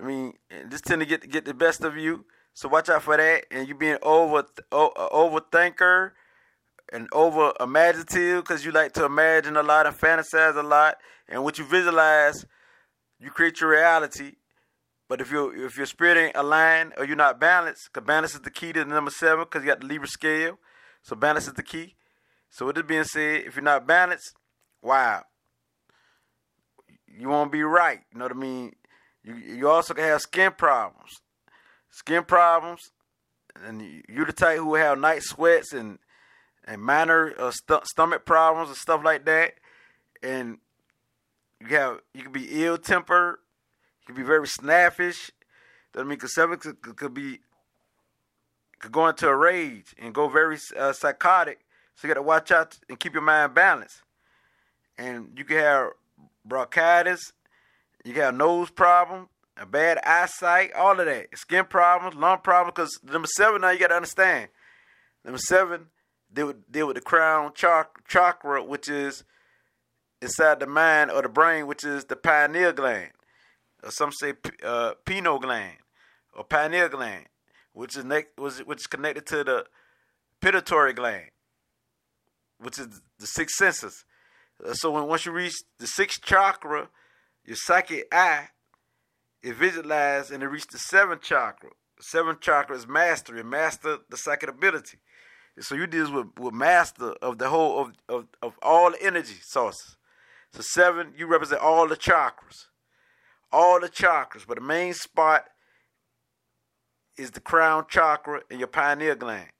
I 0.00 0.04
mean, 0.04 0.32
just 0.70 0.84
tend 0.84 1.00
to 1.02 1.06
get 1.06 1.30
get 1.30 1.44
the 1.44 1.54
best 1.54 1.84
of 1.84 1.96
you. 1.96 2.24
So 2.52 2.68
watch 2.68 2.88
out 2.88 3.02
for 3.02 3.16
that. 3.16 3.46
And 3.50 3.68
you 3.68 3.74
being 3.74 3.98
over 4.02 4.44
overthinker 4.72 6.12
and 6.92 7.08
over 7.12 7.52
imaginative 7.60 8.42
because 8.42 8.64
you 8.64 8.72
like 8.72 8.92
to 8.92 9.04
imagine 9.04 9.56
a 9.56 9.62
lot 9.62 9.86
and 9.86 9.96
fantasize 9.96 10.56
a 10.56 10.62
lot. 10.62 10.96
And 11.28 11.44
what 11.44 11.58
you 11.58 11.64
visualize, 11.64 12.44
you 13.18 13.30
create 13.30 13.60
your 13.60 13.70
reality. 13.70 14.32
But 15.08 15.20
if 15.20 15.30
you 15.30 15.64
if 15.64 15.76
your 15.76 15.86
spirit 15.86 16.16
ain't 16.16 16.36
aligned 16.36 16.92
or 16.96 17.04
you're 17.04 17.16
not 17.16 17.40
balanced, 17.40 17.90
because 17.92 18.06
balance 18.06 18.34
is 18.34 18.40
the 18.40 18.50
key 18.50 18.72
to 18.72 18.84
the 18.84 18.90
number 18.90 19.10
seven, 19.10 19.44
because 19.44 19.62
you 19.62 19.68
got 19.68 19.80
the 19.80 19.86
Libra 19.86 20.08
scale. 20.08 20.58
So 21.02 21.16
balance 21.16 21.46
is 21.46 21.54
the 21.54 21.62
key. 21.62 21.96
So 22.50 22.66
with 22.66 22.78
it 22.78 22.86
being 22.86 23.04
said, 23.04 23.44
if 23.46 23.56
you're 23.56 23.62
not 23.62 23.86
balanced, 23.86 24.34
wow, 24.82 25.22
you 27.06 27.28
won't 27.28 27.52
be 27.52 27.62
right. 27.62 28.00
You 28.12 28.18
know 28.18 28.24
what 28.24 28.32
I 28.32 28.38
mean? 28.38 28.72
You 29.24 29.34
you 29.34 29.68
also 29.68 29.94
can 29.94 30.04
have 30.04 30.20
skin 30.20 30.52
problems 30.52 31.20
skin 31.90 32.24
problems, 32.24 32.92
and 33.64 33.82
you 34.08 34.24
the 34.24 34.32
type 34.32 34.58
who 34.58 34.74
have 34.74 34.98
night 34.98 35.22
sweats 35.22 35.72
and 35.72 35.98
and 36.64 36.80
minor 36.80 37.34
uh, 37.38 37.50
st- 37.50 37.86
stomach 37.86 38.24
problems 38.24 38.68
and 38.68 38.78
stuff 38.78 39.02
like 39.04 39.24
that, 39.24 39.54
and 40.22 40.58
you 41.60 41.76
have 41.76 42.00
you 42.14 42.22
can 42.22 42.32
be 42.32 42.64
ill 42.64 42.78
tempered, 42.78 43.38
you 44.00 44.06
can 44.06 44.14
be 44.14 44.26
very 44.26 44.46
snappish. 44.46 45.30
I 45.96 46.00
mean, 46.00 46.10
because 46.10 46.34
seven 46.34 46.58
could, 46.58 46.80
could, 46.80 47.14
be 47.14 47.40
could 48.78 48.92
go 48.92 49.08
into 49.08 49.26
a 49.26 49.36
rage 49.36 49.94
and 49.98 50.14
go 50.14 50.28
very 50.28 50.56
uh, 50.78 50.92
psychotic. 50.92 51.60
So 51.96 52.06
you 52.06 52.14
got 52.14 52.20
to 52.20 52.26
watch 52.26 52.52
out 52.52 52.78
and 52.88 52.98
keep 52.98 53.12
your 53.12 53.22
mind 53.22 53.54
balanced. 53.54 54.02
And 54.96 55.32
you 55.36 55.44
can 55.44 55.56
have 55.56 55.88
bronchitis, 56.44 57.32
you 58.04 58.12
can 58.12 58.22
have 58.22 58.34
nose 58.36 58.70
problem, 58.70 59.28
a 59.60 59.66
bad 59.66 59.98
eyesight, 60.04 60.72
all 60.72 60.98
of 60.98 61.06
that, 61.06 61.26
skin 61.36 61.66
problems, 61.66 62.16
lung 62.16 62.38
problems. 62.38 62.72
Because 62.74 62.98
number 63.04 63.28
seven, 63.36 63.60
now 63.60 63.70
you 63.70 63.78
got 63.78 63.88
to 63.88 63.96
understand, 63.96 64.48
number 65.24 65.38
seven 65.38 65.86
deal 66.32 66.48
with, 66.48 66.72
deal 66.72 66.86
with 66.86 66.96
the 66.96 67.02
crown 67.02 67.52
chakra, 67.54 68.64
which 68.64 68.88
is 68.88 69.22
inside 70.22 70.60
the 70.60 70.66
mind 70.66 71.10
or 71.10 71.22
the 71.22 71.28
brain, 71.28 71.66
which 71.66 71.84
is 71.84 72.06
the 72.06 72.16
pineal 72.16 72.72
gland, 72.72 73.10
or 73.82 73.90
some 73.90 74.12
say 74.12 74.32
uh, 74.64 74.94
pineal 75.04 75.38
gland 75.38 75.76
or 76.34 76.42
pineal 76.44 76.88
gland, 76.88 77.26
which 77.72 77.96
is 77.96 78.04
ne- 78.04 78.24
which 78.36 78.80
is 78.80 78.86
connected 78.86 79.26
to 79.26 79.44
the 79.44 79.66
pituitary 80.40 80.94
gland, 80.94 81.30
which 82.58 82.78
is 82.78 83.02
the 83.18 83.26
six 83.26 83.56
senses. 83.58 84.04
Uh, 84.64 84.72
so 84.72 84.90
when 84.90 85.06
once 85.06 85.26
you 85.26 85.32
reach 85.32 85.56
the 85.78 85.86
sixth 85.86 86.22
chakra, 86.22 86.88
your 87.44 87.56
psychic 87.56 88.06
eye 88.10 88.48
it 89.42 89.56
visualized 89.56 90.30
and 90.30 90.42
it 90.42 90.48
reached 90.48 90.72
the 90.72 90.78
seventh 90.78 91.22
chakra. 91.22 91.70
The 91.96 92.02
seventh 92.02 92.40
chakra 92.40 92.76
is 92.76 92.86
mastery, 92.86 93.42
master 93.42 93.98
the 94.08 94.16
psychic 94.16 94.48
ability. 94.48 94.98
so 95.60 95.74
you 95.74 95.86
deal 95.86 96.12
with, 96.12 96.26
with 96.38 96.54
master 96.54 97.12
of 97.22 97.38
the 97.38 97.48
whole 97.48 97.80
of, 97.80 97.92
of, 98.08 98.26
of 98.42 98.54
all 98.62 98.90
the 98.90 99.02
energy 99.02 99.36
sources. 99.42 99.96
So 100.52 100.62
seven, 100.62 101.12
you 101.16 101.26
represent 101.26 101.60
all 101.60 101.88
the 101.88 101.96
chakras. 101.96 102.66
All 103.52 103.80
the 103.80 103.88
chakras, 103.88 104.46
but 104.46 104.56
the 104.56 104.64
main 104.64 104.94
spot 104.94 105.46
is 107.16 107.32
the 107.32 107.40
crown 107.40 107.84
chakra 107.88 108.42
and 108.50 108.60
your 108.60 108.68
pineal 108.68 109.16
gland. 109.16 109.50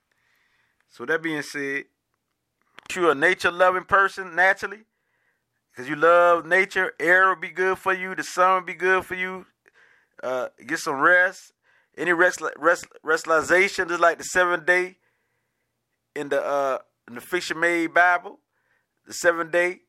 So 0.88 1.04
that 1.06 1.22
being 1.22 1.42
said, 1.42 1.84
you're 2.94 3.12
a 3.12 3.14
nature 3.14 3.50
loving 3.50 3.84
person 3.84 4.34
naturally, 4.34 4.80
because 5.70 5.88
you 5.88 5.96
love 5.96 6.46
nature. 6.46 6.92
Air 6.98 7.28
will 7.28 7.36
be 7.36 7.50
good 7.50 7.78
for 7.78 7.92
you. 7.92 8.14
The 8.14 8.24
sun 8.24 8.54
will 8.54 8.66
be 8.66 8.74
good 8.74 9.04
for 9.04 9.14
you. 9.14 9.46
Uh, 10.22 10.48
get 10.66 10.78
some 10.78 11.00
rest. 11.00 11.52
Any 11.96 12.12
rest, 12.12 12.40
rest, 12.56 12.86
restalization, 13.04 13.88
just 13.88 14.00
like 14.00 14.18
the 14.18 14.24
seventh 14.24 14.64
day 14.64 14.96
in 16.14 16.28
the 16.28 16.44
uh, 16.44 16.78
in 17.08 17.14
the 17.16 17.20
Fiction 17.20 17.58
Made 17.58 17.92
Bible. 17.92 18.38
The 19.06 19.12
seventh 19.12 19.50
day 19.50 19.80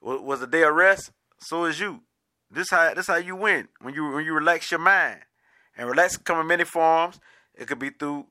was, 0.00 0.20
was 0.20 0.42
a 0.42 0.46
day 0.46 0.62
of 0.62 0.74
rest. 0.74 1.10
So 1.40 1.64
is 1.64 1.80
you. 1.80 2.00
This 2.50 2.70
how 2.70 2.94
this 2.94 3.08
how 3.08 3.16
you 3.16 3.36
win 3.36 3.68
when 3.80 3.94
you 3.94 4.10
when 4.12 4.24
you 4.24 4.34
relax 4.34 4.70
your 4.70 4.80
mind. 4.80 5.20
And 5.76 5.88
relax 5.88 6.16
can 6.16 6.24
come 6.24 6.40
in 6.40 6.46
many 6.46 6.64
forms. 6.64 7.20
It 7.54 7.66
could 7.66 7.78
be 7.78 7.90
through 7.90 8.26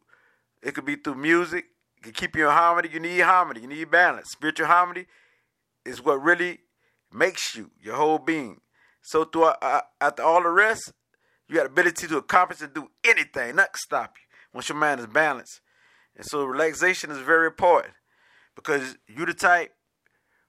it 0.61 0.73
could 0.73 0.85
be 0.85 0.95
through 0.95 1.15
music. 1.15 1.65
It 1.97 2.03
can 2.03 2.13
keep 2.13 2.35
you 2.35 2.47
in 2.47 2.51
harmony. 2.51 2.89
You 2.91 2.99
need 2.99 3.19
harmony. 3.19 3.61
You 3.61 3.67
need 3.67 3.91
balance. 3.91 4.31
Spiritual 4.31 4.67
harmony 4.67 5.05
is 5.85 6.03
what 6.03 6.21
really 6.21 6.59
makes 7.13 7.55
you 7.55 7.71
your 7.81 7.95
whole 7.95 8.19
being. 8.19 8.61
So 9.01 9.23
through 9.23 9.45
uh, 9.45 9.81
after 10.01 10.23
all 10.23 10.43
the 10.43 10.49
rest, 10.49 10.91
you 11.47 11.55
got 11.55 11.65
ability 11.65 12.07
to 12.07 12.17
accomplish 12.17 12.61
and 12.61 12.73
do 12.73 12.89
anything, 13.03 13.55
not 13.55 13.77
stop 13.77 14.15
you 14.17 14.27
once 14.53 14.69
your 14.69 14.77
mind 14.77 14.99
is 14.99 15.07
balanced. 15.07 15.61
And 16.15 16.25
so 16.25 16.43
relaxation 16.43 17.11
is 17.11 17.19
very 17.19 17.47
important 17.47 17.93
because 18.55 18.97
you're 19.07 19.25
the 19.27 19.33
type 19.33 19.71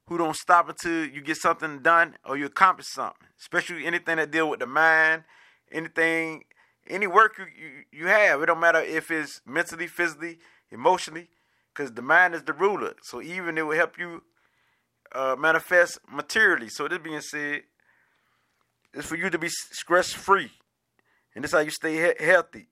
who 0.06 0.16
don't 0.16 0.36
stop 0.36 0.68
until 0.68 1.04
you 1.04 1.20
get 1.20 1.36
something 1.36 1.80
done 1.80 2.16
or 2.24 2.36
you 2.36 2.46
accomplish 2.46 2.88
something. 2.88 3.28
Especially 3.38 3.84
anything 3.86 4.16
that 4.16 4.30
deal 4.30 4.48
with 4.48 4.60
the 4.60 4.66
mind, 4.66 5.24
anything, 5.70 6.44
any 6.88 7.06
work 7.06 7.38
you, 7.38 7.44
you, 7.44 8.00
you 8.00 8.06
have. 8.06 8.42
It 8.42 8.46
don't 8.46 8.60
matter 8.60 8.80
if 8.80 9.10
it's 9.10 9.42
mentally, 9.46 9.86
physically, 9.86 10.38
emotionally, 10.70 11.28
because 11.74 11.92
the 11.92 12.02
mind 12.02 12.34
is 12.34 12.42
the 12.44 12.54
ruler. 12.54 12.94
So 13.02 13.20
even 13.20 13.58
it 13.58 13.66
will 13.66 13.76
help 13.76 13.98
you 13.98 14.22
uh, 15.14 15.36
manifest 15.38 15.98
materially. 16.10 16.70
So 16.70 16.88
this 16.88 16.98
being 16.98 17.20
said, 17.20 17.62
it's 18.94 19.06
for 19.06 19.16
you 19.16 19.28
to 19.28 19.38
be 19.38 19.50
stress 19.50 20.12
free. 20.12 20.50
And 21.38 21.44
this 21.44 21.52
how 21.52 21.60
you 21.60 21.70
stay 21.70 21.94
he- 21.94 22.24
healthy. 22.24 22.66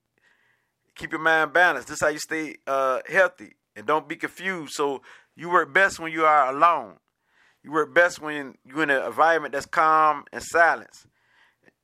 keep 0.97 1.13
your 1.13 1.21
mind 1.21 1.53
balanced. 1.53 1.87
This 1.87 1.99
is 1.99 2.03
how 2.03 2.09
you 2.09 2.19
stay 2.19 2.57
uh, 2.67 2.99
healthy 3.09 3.55
and 3.77 3.87
don't 3.87 4.09
be 4.09 4.17
confused. 4.17 4.73
So 4.73 5.03
you 5.37 5.51
work 5.51 5.73
best 5.73 6.01
when 6.01 6.11
you 6.11 6.25
are 6.25 6.53
alone. 6.53 6.95
You 7.63 7.71
work 7.71 7.95
best 7.95 8.21
when 8.21 8.57
you're 8.65 8.83
in 8.83 8.91
an 8.91 9.05
environment 9.05 9.53
that's 9.53 9.67
calm 9.67 10.25
and 10.33 10.43
silence. 10.43 11.07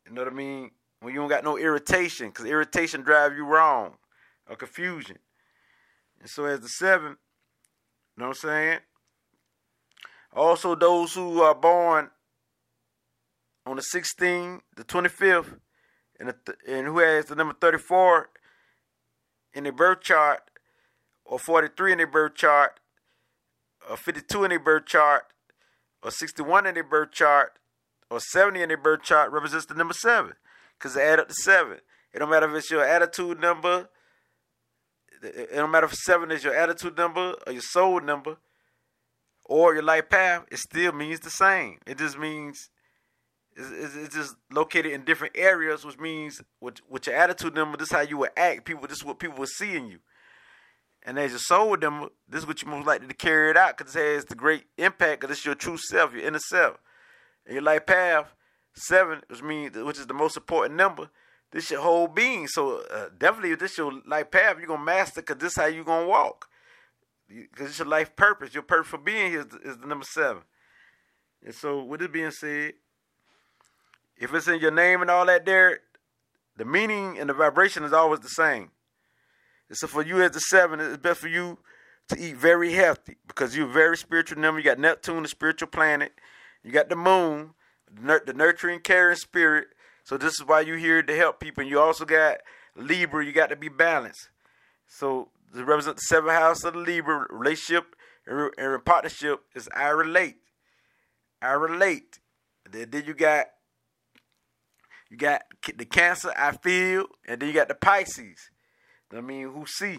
You 0.04 0.12
know 0.12 0.24
what 0.24 0.32
I 0.32 0.34
mean? 0.34 0.72
When 0.98 1.14
you 1.14 1.20
don't 1.20 1.28
got 1.28 1.44
no 1.44 1.56
irritation, 1.56 2.30
because 2.30 2.46
irritation 2.46 3.02
drive 3.02 3.36
you 3.36 3.44
wrong 3.44 3.94
or 4.50 4.56
confusion. 4.56 5.18
And 6.20 6.28
so 6.28 6.46
as 6.46 6.62
the 6.62 6.68
seven, 6.68 7.10
you 7.10 7.16
know 8.16 8.30
what 8.30 8.38
I'm 8.42 8.50
saying? 8.50 8.78
Also, 10.32 10.74
those 10.74 11.14
who 11.14 11.42
are 11.42 11.54
born 11.54 12.10
on 13.66 13.76
the 13.76 13.84
16th, 13.94 14.62
the 14.74 14.82
25th, 14.82 15.60
and, 16.22 16.34
th- 16.46 16.58
and 16.68 16.86
who 16.86 16.98
has 17.00 17.26
the 17.26 17.34
number 17.34 17.54
34 17.60 18.28
in 19.54 19.64
their 19.64 19.72
birth 19.72 20.00
chart, 20.02 20.40
or 21.24 21.38
43 21.38 21.92
in 21.92 21.98
their 21.98 22.06
birth 22.06 22.34
chart, 22.34 22.78
or 23.90 23.96
52 23.96 24.44
in 24.44 24.50
their 24.50 24.60
birth 24.60 24.86
chart, 24.86 25.24
or 26.02 26.10
61 26.10 26.66
in 26.66 26.74
their 26.74 26.84
birth 26.84 27.10
chart, 27.10 27.58
or 28.08 28.20
70 28.20 28.62
in 28.62 28.68
their 28.68 28.76
birth 28.76 29.02
chart 29.02 29.32
represents 29.32 29.66
the 29.66 29.74
number 29.74 29.94
7. 29.94 30.32
Because 30.78 30.94
they 30.94 31.02
add 31.02 31.18
up 31.18 31.28
to 31.28 31.34
7. 31.34 31.78
It 32.12 32.18
don't 32.18 32.30
matter 32.30 32.48
if 32.48 32.54
it's 32.54 32.70
your 32.70 32.84
attitude 32.84 33.40
number, 33.40 33.88
it 35.22 35.54
don't 35.54 35.70
matter 35.70 35.86
if 35.86 35.94
7 35.94 36.30
is 36.30 36.44
your 36.44 36.54
attitude 36.54 36.96
number, 36.96 37.34
or 37.46 37.52
your 37.52 37.62
soul 37.62 38.00
number, 38.00 38.36
or 39.44 39.74
your 39.74 39.82
life 39.82 40.08
path, 40.08 40.44
it 40.50 40.58
still 40.58 40.92
means 40.92 41.20
the 41.20 41.30
same. 41.30 41.78
It 41.86 41.98
just 41.98 42.18
means 42.18 42.70
it's, 43.56 43.96
it's, 43.96 44.14
just 44.14 44.36
located 44.50 44.92
in 44.92 45.04
different 45.04 45.36
areas, 45.36 45.84
which 45.84 45.98
means 45.98 46.42
with, 46.60 46.76
with 46.88 47.06
your 47.06 47.16
attitude 47.16 47.54
number, 47.54 47.76
this 47.76 47.88
is 47.88 47.92
how 47.92 48.00
you 48.00 48.18
would 48.18 48.30
act. 48.36 48.64
People, 48.64 48.86
this 48.86 48.98
is 48.98 49.04
what 49.04 49.18
people 49.18 49.38
will 49.38 49.46
see 49.46 49.76
in 49.76 49.88
you. 49.88 49.98
And 51.04 51.18
as 51.18 51.32
your 51.32 51.40
soul 51.40 51.76
number, 51.76 52.08
this 52.28 52.42
is 52.42 52.46
what 52.46 52.62
you're 52.62 52.70
most 52.70 52.86
likely 52.86 53.08
to 53.08 53.14
carry 53.14 53.50
it 53.50 53.56
out 53.56 53.76
because 53.76 53.94
it 53.96 54.14
has 54.14 54.24
the 54.26 54.34
great 54.34 54.64
impact 54.78 55.20
because 55.20 55.36
it's 55.36 55.44
your 55.44 55.54
true 55.54 55.76
self, 55.76 56.12
your 56.12 56.22
inner 56.22 56.38
self. 56.38 56.78
And 57.44 57.54
your 57.54 57.62
life 57.62 57.86
path, 57.86 58.34
seven, 58.74 59.20
which 59.26 59.42
means 59.42 59.76
which 59.76 59.98
is 59.98 60.06
the 60.06 60.14
most 60.14 60.36
important 60.36 60.76
number, 60.76 61.10
this 61.50 61.70
your 61.70 61.82
whole 61.82 62.06
being. 62.06 62.46
So 62.46 62.82
uh, 62.90 63.08
definitely, 63.18 63.50
if 63.50 63.58
this 63.58 63.76
your 63.76 63.92
life 64.06 64.30
path, 64.30 64.58
you're 64.58 64.68
gonna 64.68 64.84
master 64.84 65.22
because 65.22 65.38
this 65.38 65.52
is 65.52 65.56
how 65.56 65.66
you're 65.66 65.84
gonna 65.84 66.06
walk. 66.06 66.48
Because 67.28 67.70
it's 67.70 67.78
your 67.78 67.88
life 67.88 68.14
purpose. 68.14 68.54
Your 68.54 68.62
purpose 68.62 68.90
for 68.90 68.98
being 68.98 69.32
here 69.32 69.40
is 69.40 69.46
the, 69.46 69.58
is 69.58 69.78
the 69.78 69.86
number 69.86 70.04
seven. 70.08 70.42
And 71.44 71.54
so, 71.54 71.82
with 71.82 72.02
it 72.02 72.12
being 72.12 72.30
said, 72.30 72.74
if 74.16 74.32
it's 74.34 74.48
in 74.48 74.60
your 74.60 74.70
name 74.70 75.02
and 75.02 75.10
all 75.10 75.26
that 75.26 75.44
there, 75.44 75.80
the 76.56 76.64
meaning 76.64 77.18
and 77.18 77.28
the 77.28 77.34
vibration 77.34 77.82
is 77.84 77.92
always 77.92 78.20
the 78.20 78.28
same. 78.28 78.70
And 79.68 79.78
so 79.78 79.86
for 79.86 80.02
you 80.02 80.22
as 80.22 80.32
the 80.32 80.40
seven, 80.40 80.80
it's 80.80 80.98
best 80.98 81.20
for 81.20 81.28
you 81.28 81.58
to 82.08 82.18
eat 82.18 82.36
very 82.36 82.72
healthy 82.72 83.16
because 83.26 83.56
you're 83.56 83.66
very 83.66 83.96
spiritual 83.96 84.38
number. 84.38 84.60
You 84.60 84.64
got 84.64 84.78
Neptune, 84.78 85.22
the 85.22 85.28
spiritual 85.28 85.68
planet. 85.68 86.12
You 86.62 86.70
got 86.70 86.88
the 86.88 86.96
moon, 86.96 87.54
the 87.90 88.34
nurturing, 88.34 88.80
caring 88.80 89.16
spirit. 89.16 89.68
So 90.04 90.16
this 90.16 90.34
is 90.34 90.46
why 90.46 90.60
you're 90.60 90.76
here 90.76 91.02
to 91.02 91.16
help 91.16 91.40
people. 91.40 91.62
And 91.62 91.70
you 91.70 91.80
also 91.80 92.04
got 92.04 92.38
Libra. 92.76 93.24
You 93.24 93.32
got 93.32 93.50
to 93.50 93.56
be 93.56 93.68
balanced. 93.68 94.28
So 94.86 95.28
to 95.54 95.64
represent 95.64 95.96
the 95.96 96.02
seventh 96.02 96.32
house 96.32 96.64
of 96.64 96.74
the 96.74 96.80
Libra 96.80 97.26
relationship 97.30 97.96
and 98.26 98.84
partnership 98.84 99.40
is 99.54 99.68
I 99.74 99.88
relate. 99.88 100.36
I 101.40 101.52
relate. 101.52 102.20
Then 102.70 103.04
you 103.06 103.14
got 103.14 103.46
you 105.12 105.18
got 105.18 105.42
the 105.76 105.84
Cancer, 105.84 106.32
I 106.34 106.52
feel, 106.52 107.04
and 107.28 107.38
then 107.38 107.46
you 107.46 107.54
got 107.54 107.68
the 107.68 107.74
Pisces. 107.74 108.48
I 109.14 109.20
mean, 109.20 109.52
who 109.52 109.66
see, 109.66 109.98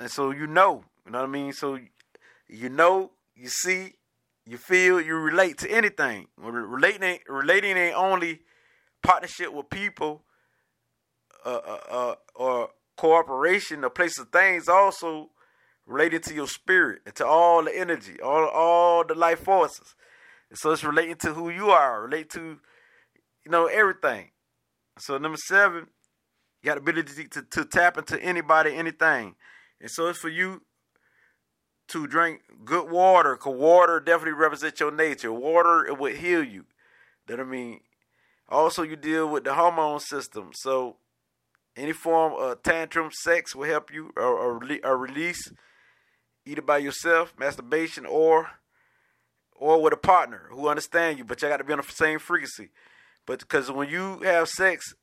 and 0.00 0.10
so 0.10 0.30
you 0.30 0.46
know. 0.46 0.82
You 1.04 1.12
know 1.12 1.18
what 1.18 1.28
I 1.28 1.30
mean? 1.30 1.52
So 1.52 1.78
you 2.48 2.70
know, 2.70 3.10
you 3.36 3.50
see, 3.50 3.92
you 4.46 4.56
feel, 4.56 4.98
you 4.98 5.14
relate 5.14 5.58
to 5.58 5.70
anything. 5.70 6.28
Relating, 6.38 7.02
ain't, 7.02 7.22
relating 7.28 7.76
ain't 7.76 7.96
only 7.96 8.40
partnership 9.02 9.52
with 9.52 9.68
people, 9.68 10.22
uh, 11.44 11.60
uh, 11.66 11.80
uh, 11.90 12.14
or 12.34 12.70
cooperation, 12.96 13.84
or 13.84 13.90
place 13.90 14.18
of 14.18 14.30
things. 14.30 14.70
Also 14.70 15.28
related 15.86 16.22
to 16.22 16.34
your 16.34 16.48
spirit 16.48 17.02
and 17.04 17.14
to 17.16 17.26
all 17.26 17.62
the 17.62 17.78
energy, 17.78 18.18
all 18.22 18.48
all 18.48 19.04
the 19.04 19.14
life 19.14 19.40
forces. 19.40 19.94
And 20.48 20.58
so 20.58 20.70
it's 20.70 20.82
relating 20.82 21.16
to 21.16 21.34
who 21.34 21.50
you 21.50 21.68
are, 21.68 22.00
relate 22.00 22.30
to 22.30 22.60
you 23.48 23.52
know, 23.52 23.64
everything. 23.64 24.30
So 24.98 25.16
number 25.16 25.38
seven, 25.38 25.86
you 26.62 26.66
got 26.68 26.76
ability 26.76 27.28
to, 27.28 27.42
to 27.42 27.64
tap 27.64 27.96
into 27.96 28.22
anybody, 28.22 28.74
anything. 28.74 29.36
And 29.80 29.90
so 29.90 30.08
it's 30.08 30.18
for 30.18 30.28
you 30.28 30.60
to 31.88 32.06
drink 32.06 32.42
good 32.66 32.90
water, 32.90 33.36
because 33.36 33.54
water 33.54 34.00
definitely 34.00 34.38
represents 34.38 34.78
your 34.80 34.90
nature. 34.90 35.32
Water, 35.32 35.86
it 35.86 35.98
would 35.98 36.16
heal 36.16 36.44
you. 36.44 36.66
That 37.26 37.40
I 37.40 37.44
mean, 37.44 37.80
also 38.50 38.82
you 38.82 38.96
deal 38.96 39.26
with 39.26 39.44
the 39.44 39.54
hormone 39.54 40.00
system. 40.00 40.50
So 40.52 40.96
any 41.74 41.92
form 41.92 42.34
of 42.34 42.62
tantrum, 42.62 43.08
sex 43.22 43.56
will 43.56 43.64
help 43.64 43.90
you, 43.90 44.12
or, 44.14 44.24
or, 44.24 44.78
or 44.84 44.98
release, 44.98 45.50
either 46.44 46.60
by 46.60 46.78
yourself, 46.78 47.32
masturbation, 47.38 48.04
or 48.04 48.50
or 49.60 49.82
with 49.82 49.94
a 49.94 49.96
partner 49.96 50.48
who 50.50 50.68
understand 50.68 51.16
you. 51.16 51.24
But 51.24 51.40
you 51.40 51.48
got 51.48 51.56
to 51.56 51.64
be 51.64 51.72
on 51.72 51.78
the 51.78 51.84
same 51.92 52.18
frequency. 52.18 52.68
But 53.28 53.40
because 53.40 53.70
when 53.70 53.90
you 53.90 54.20
have 54.20 54.48
sex, 54.48 54.94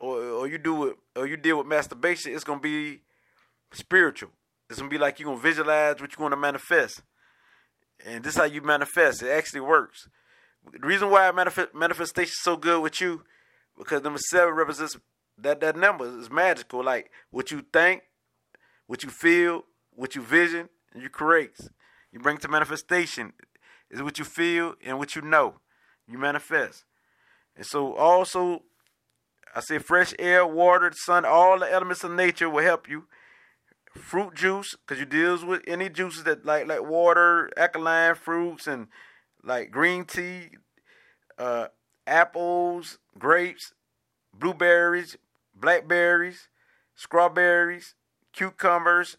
or 0.00 0.18
or 0.20 0.48
you 0.48 0.58
do 0.58 0.88
it, 0.88 0.96
or 1.14 1.24
you 1.24 1.36
deal 1.36 1.58
with 1.58 1.68
masturbation, 1.68 2.34
it's 2.34 2.42
gonna 2.42 2.58
be 2.58 3.02
spiritual. 3.72 4.30
It's 4.68 4.80
gonna 4.80 4.90
be 4.90 4.98
like 4.98 5.20
you're 5.20 5.28
gonna 5.28 5.40
visualize 5.40 6.00
what 6.00 6.10
you're 6.10 6.28
gonna 6.28 6.40
manifest, 6.40 7.02
and 8.04 8.24
this 8.24 8.34
is 8.34 8.40
how 8.40 8.46
you 8.46 8.60
manifest. 8.60 9.22
It 9.22 9.30
actually 9.30 9.60
works. 9.60 10.08
The 10.72 10.84
reason 10.84 11.10
why 11.10 11.30
manifest, 11.30 11.72
manifestation 11.76 12.32
is 12.32 12.42
so 12.42 12.56
good 12.56 12.82
with 12.82 13.00
you, 13.00 13.22
because 13.78 14.02
number 14.02 14.18
seven 14.18 14.52
represents 14.52 14.96
that 15.38 15.60
that 15.60 15.76
number 15.76 16.06
is 16.18 16.28
magical. 16.28 16.82
Like 16.82 17.12
what 17.30 17.52
you 17.52 17.64
think, 17.72 18.02
what 18.88 19.04
you 19.04 19.10
feel, 19.10 19.62
what 19.90 20.16
you 20.16 20.22
vision, 20.22 20.70
and 20.92 21.04
you 21.04 21.08
create. 21.08 21.56
You 22.10 22.18
bring 22.18 22.38
to 22.38 22.48
manifestation 22.48 23.32
is 23.92 24.02
what 24.02 24.18
you 24.18 24.24
feel 24.24 24.74
and 24.84 24.98
what 24.98 25.14
you 25.14 25.22
know. 25.22 25.60
You 26.08 26.18
manifest. 26.18 26.84
And 27.56 27.66
so 27.66 27.94
also, 27.94 28.62
I 29.54 29.60
say 29.60 29.78
fresh 29.78 30.14
air, 30.18 30.46
water, 30.46 30.92
sun, 30.94 31.24
all 31.24 31.58
the 31.58 31.72
elements 31.72 32.04
of 32.04 32.12
nature 32.12 32.50
will 32.50 32.64
help 32.64 32.88
you. 32.88 33.04
Fruit 33.94 34.34
juice, 34.34 34.74
because 34.74 34.98
you 34.98 35.06
deals 35.06 35.44
with 35.44 35.62
any 35.68 35.88
juices 35.88 36.24
that 36.24 36.44
like 36.44 36.66
like 36.66 36.82
water, 36.82 37.48
alkaline 37.56 38.16
fruits, 38.16 38.66
and 38.66 38.88
like 39.44 39.70
green 39.70 40.04
tea, 40.04 40.48
uh, 41.38 41.68
apples, 42.04 42.98
grapes, 43.16 43.72
blueberries, 44.32 45.16
blackberries, 45.54 46.48
strawberries, 46.96 47.94
cucumbers, 48.32 49.16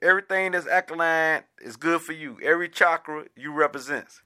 everything 0.00 0.52
that's 0.52 0.66
alkaline 0.66 1.42
is 1.60 1.76
good 1.76 2.00
for 2.00 2.12
you. 2.12 2.38
Every 2.42 2.68
chakra 2.68 3.24
you 3.34 3.52
represents. 3.52 4.22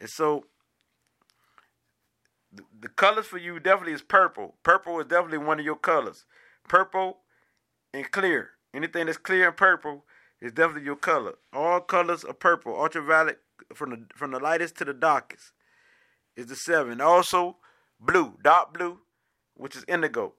And 0.00 0.08
so 0.08 0.44
the 2.80 2.88
colors 2.88 3.26
for 3.26 3.38
you 3.38 3.58
definitely 3.60 3.92
is 3.92 4.02
purple. 4.02 4.56
Purple 4.62 5.00
is 5.00 5.06
definitely 5.06 5.38
one 5.38 5.58
of 5.58 5.64
your 5.64 5.76
colors. 5.76 6.24
Purple 6.68 7.18
and 7.92 8.10
clear. 8.10 8.50
Anything 8.72 9.06
that's 9.06 9.18
clear 9.18 9.48
and 9.48 9.56
purple 9.56 10.04
is 10.40 10.52
definitely 10.52 10.84
your 10.84 10.96
color. 10.96 11.34
All 11.52 11.80
colors 11.80 12.24
are 12.24 12.34
purple. 12.34 12.74
Ultraviolet 12.74 13.38
from 13.74 13.90
the 13.90 14.06
from 14.14 14.32
the 14.32 14.40
lightest 14.40 14.76
to 14.78 14.84
the 14.84 14.92
darkest 14.92 15.52
is 16.36 16.46
the 16.46 16.56
seven. 16.56 17.00
Also 17.00 17.56
blue, 18.00 18.34
dark 18.42 18.74
blue, 18.74 18.98
which 19.54 19.76
is 19.76 19.84
indigo. 19.88 20.34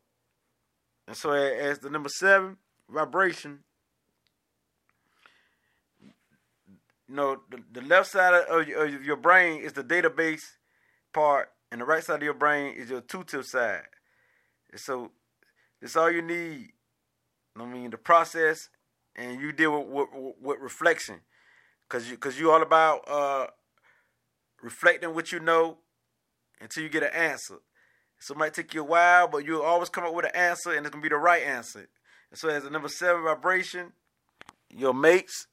And 1.08 1.16
so 1.16 1.32
as 1.32 1.80
the 1.80 1.90
number 1.90 2.10
seven 2.10 2.58
vibration, 2.90 3.60
you 7.08 7.16
know, 7.16 7.42
the, 7.50 7.64
the 7.72 7.82
left 7.82 8.12
side 8.12 8.34
of 8.34 8.68
your, 8.68 8.86
of 8.86 9.04
your 9.04 9.16
brain 9.16 9.62
is 9.62 9.74
the 9.74 9.84
database 9.84 10.44
part 11.14 11.50
and 11.76 11.82
the 11.82 11.86
right 11.86 12.02
side 12.02 12.16
of 12.16 12.24
your 12.24 12.34
brain 12.34 12.74
is 12.74 12.90
your 12.90 13.02
two-tip 13.02 13.44
side. 13.44 13.82
And 14.72 14.80
so 14.80 15.12
it's 15.82 15.98
all 15.98 16.10
you 16.10 16.22
need. 16.22 16.70
I 17.60 17.66
mean, 17.66 17.90
the 17.90 17.98
process, 17.98 18.70
and 19.14 19.42
you 19.42 19.52
deal 19.52 19.84
with, 19.84 20.08
with, 20.14 20.36
with 20.42 20.60
reflection, 20.62 21.20
cause 21.90 22.10
you 22.10 22.16
cause 22.16 22.40
you 22.40 22.50
all 22.50 22.62
about 22.62 23.02
uh, 23.10 23.48
reflecting 24.64 25.14
what 25.14 25.34
you 25.34 25.42
know 25.42 25.80
until 26.62 26.82
you 26.82 26.88
get 26.88 27.04
an 27.04 27.14
answer. 27.14 27.56
So 28.20 28.36
it 28.36 28.38
might 28.38 28.54
take 28.54 28.74
you 28.74 28.80
a 28.80 28.86
while, 28.86 29.28
but 29.28 29.44
you'll 29.44 29.62
always 29.62 29.90
come 29.90 30.06
up 30.06 30.14
with 30.14 30.24
an 30.24 30.32
answer, 30.34 30.72
and 30.72 30.86
it's 30.86 30.94
gonna 30.94 31.04
be 31.04 31.10
the 31.10 31.18
right 31.18 31.44
answer. 31.44 31.90
And 32.32 32.40
so, 32.40 32.48
as 32.48 32.64
the 32.64 32.70
number 32.70 32.88
seven 32.88 33.22
vibration, 33.22 33.92
your 34.70 34.94
mates 34.94 35.48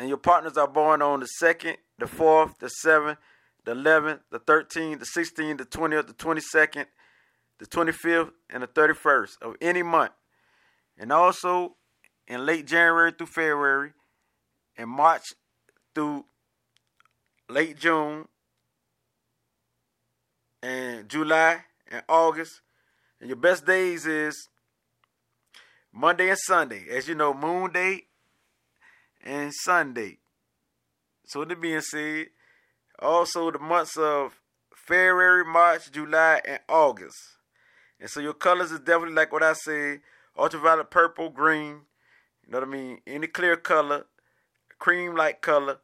and 0.00 0.08
your 0.08 0.18
partners 0.18 0.56
are 0.56 0.66
born 0.66 1.00
on 1.00 1.20
the 1.20 1.26
second, 1.26 1.76
the 1.96 2.08
fourth, 2.08 2.58
the 2.58 2.70
seventh, 2.70 3.20
the 3.64 3.74
11th, 3.74 4.20
the 4.30 4.40
13th, 4.40 5.00
the 5.00 5.20
16th, 5.20 5.58
the 5.58 5.64
20th, 5.64 6.06
the 6.06 6.14
22nd, 6.14 6.86
the 7.58 7.66
25th, 7.66 8.30
and 8.48 8.62
the 8.62 8.66
31st 8.66 9.42
of 9.42 9.56
any 9.60 9.82
month. 9.82 10.12
And 10.98 11.12
also 11.12 11.76
in 12.26 12.46
late 12.46 12.66
January 12.66 13.12
through 13.12 13.26
February 13.26 13.92
and 14.76 14.88
March 14.88 15.24
through 15.94 16.24
late 17.48 17.78
June 17.78 18.28
and 20.62 21.08
July 21.08 21.64
and 21.90 22.02
August. 22.08 22.60
And 23.20 23.28
your 23.28 23.36
best 23.36 23.66
days 23.66 24.06
is 24.06 24.48
Monday 25.92 26.28
and 26.28 26.38
Sunday. 26.38 26.84
As 26.90 27.08
you 27.08 27.14
know, 27.14 27.34
Moon 27.34 27.72
Day 27.72 28.02
and 29.22 29.52
Sunday. 29.52 30.18
So 31.26 31.40
with 31.40 31.50
that 31.50 31.60
being 31.60 31.80
said, 31.80 32.28
also 33.00 33.50
the 33.50 33.58
months 33.58 33.96
of 33.96 34.40
February, 34.74 35.44
March, 35.44 35.90
July, 35.90 36.40
and 36.44 36.60
August. 36.68 37.18
And 38.00 38.08
so 38.08 38.20
your 38.20 38.34
colors 38.34 38.72
is 38.72 38.80
definitely 38.80 39.14
like 39.14 39.32
what 39.32 39.42
I 39.42 39.52
said, 39.52 40.00
ultraviolet 40.36 40.90
purple, 40.90 41.28
green, 41.28 41.82
you 42.50 42.52
know 42.52 42.60
what 42.60 42.68
I 42.68 42.70
mean? 42.70 42.98
Any 43.06 43.26
clear 43.26 43.56
color, 43.56 44.06
cream 44.78 45.14
like 45.14 45.40
color, 45.40 45.78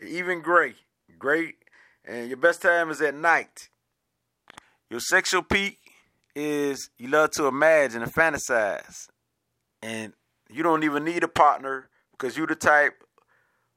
even 0.00 0.40
gray. 0.40 0.74
Gray. 1.18 1.54
And 2.04 2.28
your 2.28 2.36
best 2.36 2.62
time 2.62 2.90
is 2.90 3.00
at 3.00 3.14
night. 3.14 3.68
Your 4.90 5.00
sexual 5.00 5.42
peak 5.42 5.78
is 6.34 6.90
you 6.98 7.08
love 7.08 7.32
to 7.32 7.46
imagine 7.46 8.02
and 8.02 8.12
fantasize. 8.12 9.08
And 9.82 10.12
you 10.48 10.62
don't 10.62 10.84
even 10.84 11.04
need 11.04 11.24
a 11.24 11.28
partner 11.28 11.88
because 12.12 12.36
you're 12.36 12.46
the 12.46 12.54
type 12.54 13.02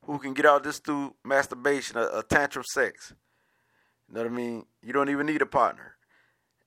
who 0.10 0.18
can 0.18 0.34
get 0.34 0.46
out 0.46 0.64
this 0.64 0.80
through 0.80 1.14
masturbation 1.24 1.96
a, 1.96 2.04
or 2.04 2.24
tantrum 2.24 2.66
sex. 2.66 3.14
You 4.08 4.16
know 4.16 4.22
what 4.24 4.32
I 4.32 4.34
mean? 4.34 4.66
You 4.82 4.92
don't 4.92 5.10
even 5.10 5.28
need 5.28 5.44
a 5.44 5.46
partner. 5.46 5.98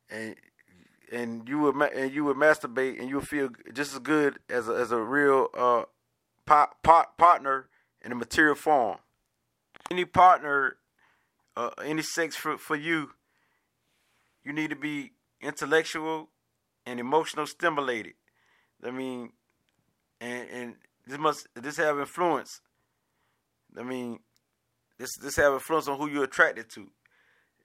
And 0.09 0.37
and 1.11 1.49
you 1.49 1.59
would 1.59 1.75
and 1.93 2.13
you 2.13 2.25
would 2.25 2.37
masturbate 2.37 3.01
and 3.01 3.09
you 3.09 3.17
would 3.17 3.29
feel 3.29 3.51
just 3.73 3.95
as 3.95 3.99
good 3.99 4.39
as 4.49 4.69
a, 4.69 4.73
as 4.75 4.93
a 4.93 4.99
real 4.99 5.49
uh, 5.59 5.83
pot, 6.47 6.83
pot, 6.85 7.19
partner 7.19 7.69
in 8.05 8.13
a 8.13 8.15
material 8.15 8.55
form. 8.55 8.99
Any 9.91 10.05
partner, 10.05 10.77
uh, 11.57 11.71
any 11.85 12.03
sex 12.03 12.37
for 12.37 12.57
for 12.59 12.77
you, 12.77 13.11
you 14.45 14.53
need 14.53 14.71
to 14.71 14.77
be 14.77 15.15
intellectual 15.41 16.29
and 16.87 17.01
emotional 17.01 17.49
stimulated. 17.49 18.15
I 18.85 18.93
mean, 18.93 19.33
and 20.21 20.49
and 20.49 20.75
this 21.09 21.19
must 21.19 21.49
this 21.57 21.77
have 21.79 21.99
influence. 21.99 22.61
I 23.79 23.83
mean, 23.83 24.21
this 24.99 25.11
this 25.21 25.37
have 25.37 25.53
influence 25.55 25.89
on 25.89 25.99
who 25.99 26.09
you're 26.09 26.25
attracted 26.25 26.71
to. 26.71 26.89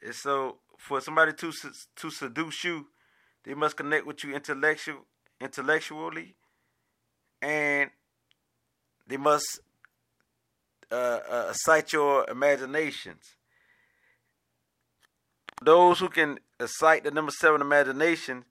And 0.04 0.16
so, 0.16 0.58
for 0.78 1.02
somebody 1.02 1.34
to 1.34 1.52
to 1.98 2.10
seduce 2.10 2.64
you 2.64 2.88
they 3.48 3.54
must 3.54 3.78
connect 3.78 4.06
with 4.06 4.26
you 4.26 4.36
intellectual, 4.36 5.06
intellectually, 5.40 6.36
and 7.42 7.90
they 9.08 9.16
must 9.16 9.62
uh, 10.92 11.20
uh, 11.32 11.48
excite 11.52 11.94
your 11.94 12.30
imaginations. 12.30 13.24
Those 15.64 16.00
who 16.00 16.10
can 16.10 16.40
excite 16.60 17.06
the 17.06 17.12
number 17.12 17.32
seven 17.32 17.62
imagination, 17.62 18.44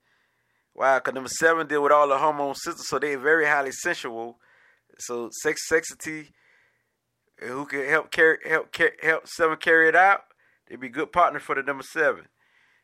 wow, 0.75 0.99
because 0.99 1.13
number 1.13 1.29
seven 1.29 1.67
deal 1.67 1.83
with 1.83 1.93
all 1.93 2.09
the 2.09 2.17
hormone 2.17 2.55
systems, 2.55 2.89
so 2.89 2.99
they're 2.99 3.19
very 3.19 3.45
highly 3.45 3.73
sensual. 3.73 4.39
So 4.99 5.29
sex, 5.43 5.61
sexity, 5.71 6.29
who 7.39 7.67
can 7.67 7.87
help 7.89 8.11
carry, 8.11 8.39
help, 8.47 8.75
help 9.03 9.29
seven 9.29 9.57
carry 9.57 9.89
it 9.89 9.97
out, 9.97 10.25
they'd 10.67 10.81
be 10.81 10.89
good 10.89 11.13
partner 11.13 11.41
for 11.41 11.55
the 11.55 11.63
number 11.63 11.83
seven. 11.83 12.27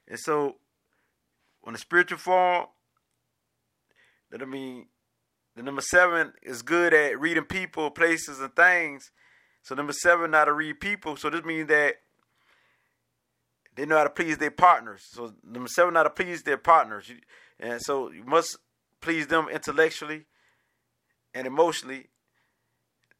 And 0.09 0.19
so 0.19 0.57
on 1.65 1.73
the 1.73 1.79
spiritual 1.79 2.19
form, 2.19 2.67
that 4.31 4.43
I 4.43 4.45
mean, 4.45 4.87
the 5.55 5.63
number 5.63 5.83
seven 5.83 6.33
is 6.43 6.63
good 6.63 6.95
at 6.95 7.21
reading 7.21 7.45
people, 7.45 7.91
places, 7.91 8.41
and 8.41 8.55
things. 8.55 9.11
So 9.63 9.75
number 9.75 9.93
seven 9.93 10.31
not 10.31 10.47
to 10.47 10.53
read 10.53 10.81
people. 10.81 11.17
So 11.17 11.31
this 11.31 11.45
means 11.45 11.69
that 11.69 11.97
they 13.75 13.87
know 13.87 13.99
how 13.99 14.05
to 14.05 14.11
please 14.11 14.39
their 14.39 14.51
partners. 14.51 15.03
So 15.11 15.35
number 15.45 15.69
seven 15.69 15.95
not 15.95 16.03
to 16.05 16.11
please 16.11 16.43
their 16.43 16.59
partners, 16.59 17.11
and 17.61 17.81
so 17.81 18.11
you 18.11 18.25
must 18.25 18.59
please 19.01 19.27
them 19.27 19.49
intellectually 19.49 20.27
and 21.35 21.47
emotionally, 21.47 22.09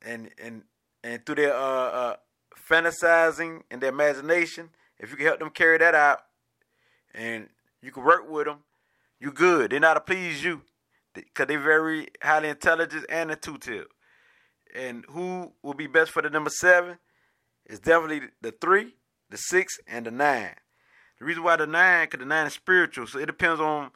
and 0.05 0.31
and 0.43 0.63
and 1.03 1.25
through 1.25 1.37
their 1.37 1.55
uh, 1.55 1.59
uh, 1.59 2.17
fantasizing 2.69 3.63
and 3.71 3.81
their 3.81 3.91
imagination. 3.91 4.71
If 4.99 5.11
you 5.11 5.17
can 5.17 5.27
help 5.27 5.41
them 5.41 5.51
carry 5.51 5.79
that 5.79 5.95
out, 5.95 6.21
and 7.15 7.49
you 7.83 7.91
can 7.91 8.05
work 8.05 8.31
with 8.31 8.47
them. 8.47 8.59
you're 9.21 9.33
good. 9.33 9.71
They 9.71 9.79
know 9.79 9.89
how 9.89 9.95
to 9.95 10.01
please 10.01 10.43
you 10.43 10.63
because 11.15 11.47
they're 11.47 11.61
very 11.61 12.09
highly 12.23 12.49
intelligent 12.49 13.07
and 13.09 13.31
intuitive. 13.31 13.87
And 14.75 15.05
who 15.11 15.53
will 15.63 15.75
be 15.75 15.87
best 15.87 16.13
for 16.13 16.23
the 16.23 16.31
number 16.31 16.51
seven 16.51 16.99
is 17.67 17.79
definitely 17.79 18.29
the 18.41 18.53
three, 18.53 18.95
the 19.29 19.37
six, 19.37 19.79
and 19.87 20.07
the 20.07 20.11
nine. 20.11 20.55
The 21.19 21.27
reason 21.27 21.43
why 21.43 21.57
the 21.57 21.67
nine, 21.67 22.07
because 22.07 22.21
the 22.21 22.27
nine 22.27 22.47
is 22.47 22.55
spiritual, 22.55 23.07
so 23.07 23.19
it 23.19 23.27
depends 23.27 23.61
on 23.61 23.91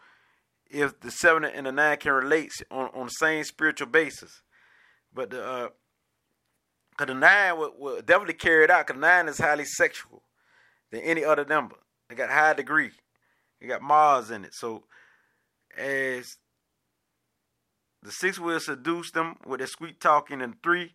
if 0.70 1.00
the 1.00 1.10
seven 1.10 1.44
and 1.44 1.66
the 1.66 1.72
nine 1.72 1.96
can 1.96 2.12
relate 2.12 2.52
on, 2.70 2.90
on 2.94 3.06
the 3.06 3.10
same 3.10 3.42
spiritual 3.44 3.88
basis. 3.88 4.42
But 5.14 5.30
the 5.30 5.44
uh, 5.44 5.68
cause 6.96 7.08
the 7.08 7.14
nine 7.14 7.58
will, 7.58 7.72
will 7.78 8.02
definitely 8.02 8.34
carry 8.34 8.64
it 8.64 8.70
out. 8.70 8.86
Cause 8.86 8.96
nine 8.96 9.28
is 9.28 9.38
highly 9.38 9.64
sexual 9.64 10.22
than 10.90 11.00
any 11.00 11.24
other 11.24 11.44
number. 11.44 11.76
It 12.10 12.16
got 12.16 12.30
high 12.30 12.54
degree. 12.54 12.92
It 13.60 13.68
got 13.68 13.82
Mars 13.82 14.30
in 14.30 14.44
it. 14.44 14.54
So 14.54 14.84
as 15.76 16.36
the 18.02 18.12
six 18.12 18.38
will 18.38 18.60
seduce 18.60 19.10
them 19.10 19.36
with 19.44 19.58
their 19.58 19.66
sweet 19.66 20.00
talking, 20.00 20.40
and 20.40 20.62
three 20.62 20.94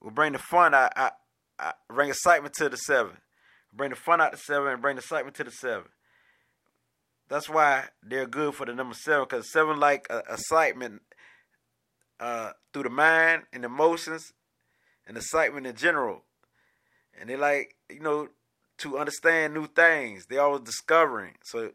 will 0.00 0.12
bring 0.12 0.32
the 0.32 0.38
fun. 0.38 0.74
I, 0.74 0.90
I, 0.94 1.10
I 1.58 1.72
bring 1.88 2.08
excitement 2.08 2.54
to 2.54 2.68
the 2.68 2.76
seven. 2.76 3.16
Bring 3.72 3.90
the 3.90 3.96
fun 3.96 4.20
out 4.20 4.32
the 4.32 4.38
seven 4.38 4.68
and 4.68 4.82
bring 4.82 4.96
the 4.96 5.00
excitement 5.00 5.36
to 5.36 5.44
the 5.44 5.50
seven. 5.50 5.88
That's 7.28 7.48
why 7.48 7.84
they're 8.02 8.26
good 8.26 8.54
for 8.54 8.66
the 8.66 8.74
number 8.74 8.94
seven 8.94 9.24
because 9.28 9.52
seven 9.52 9.78
like 9.78 10.06
uh, 10.10 10.22
excitement 10.28 11.02
uh, 12.18 12.52
through 12.72 12.84
the 12.84 12.90
mind 12.90 13.44
and 13.52 13.64
emotions 13.64 14.32
and 15.10 15.18
excitement 15.18 15.66
in 15.66 15.74
general. 15.74 16.22
And 17.20 17.28
they 17.28 17.36
like, 17.36 17.74
you 17.90 17.98
know, 17.98 18.28
to 18.78 18.96
understand 18.96 19.52
new 19.52 19.66
things. 19.66 20.26
They 20.26 20.38
always 20.38 20.62
discovering. 20.62 21.34
So 21.42 21.72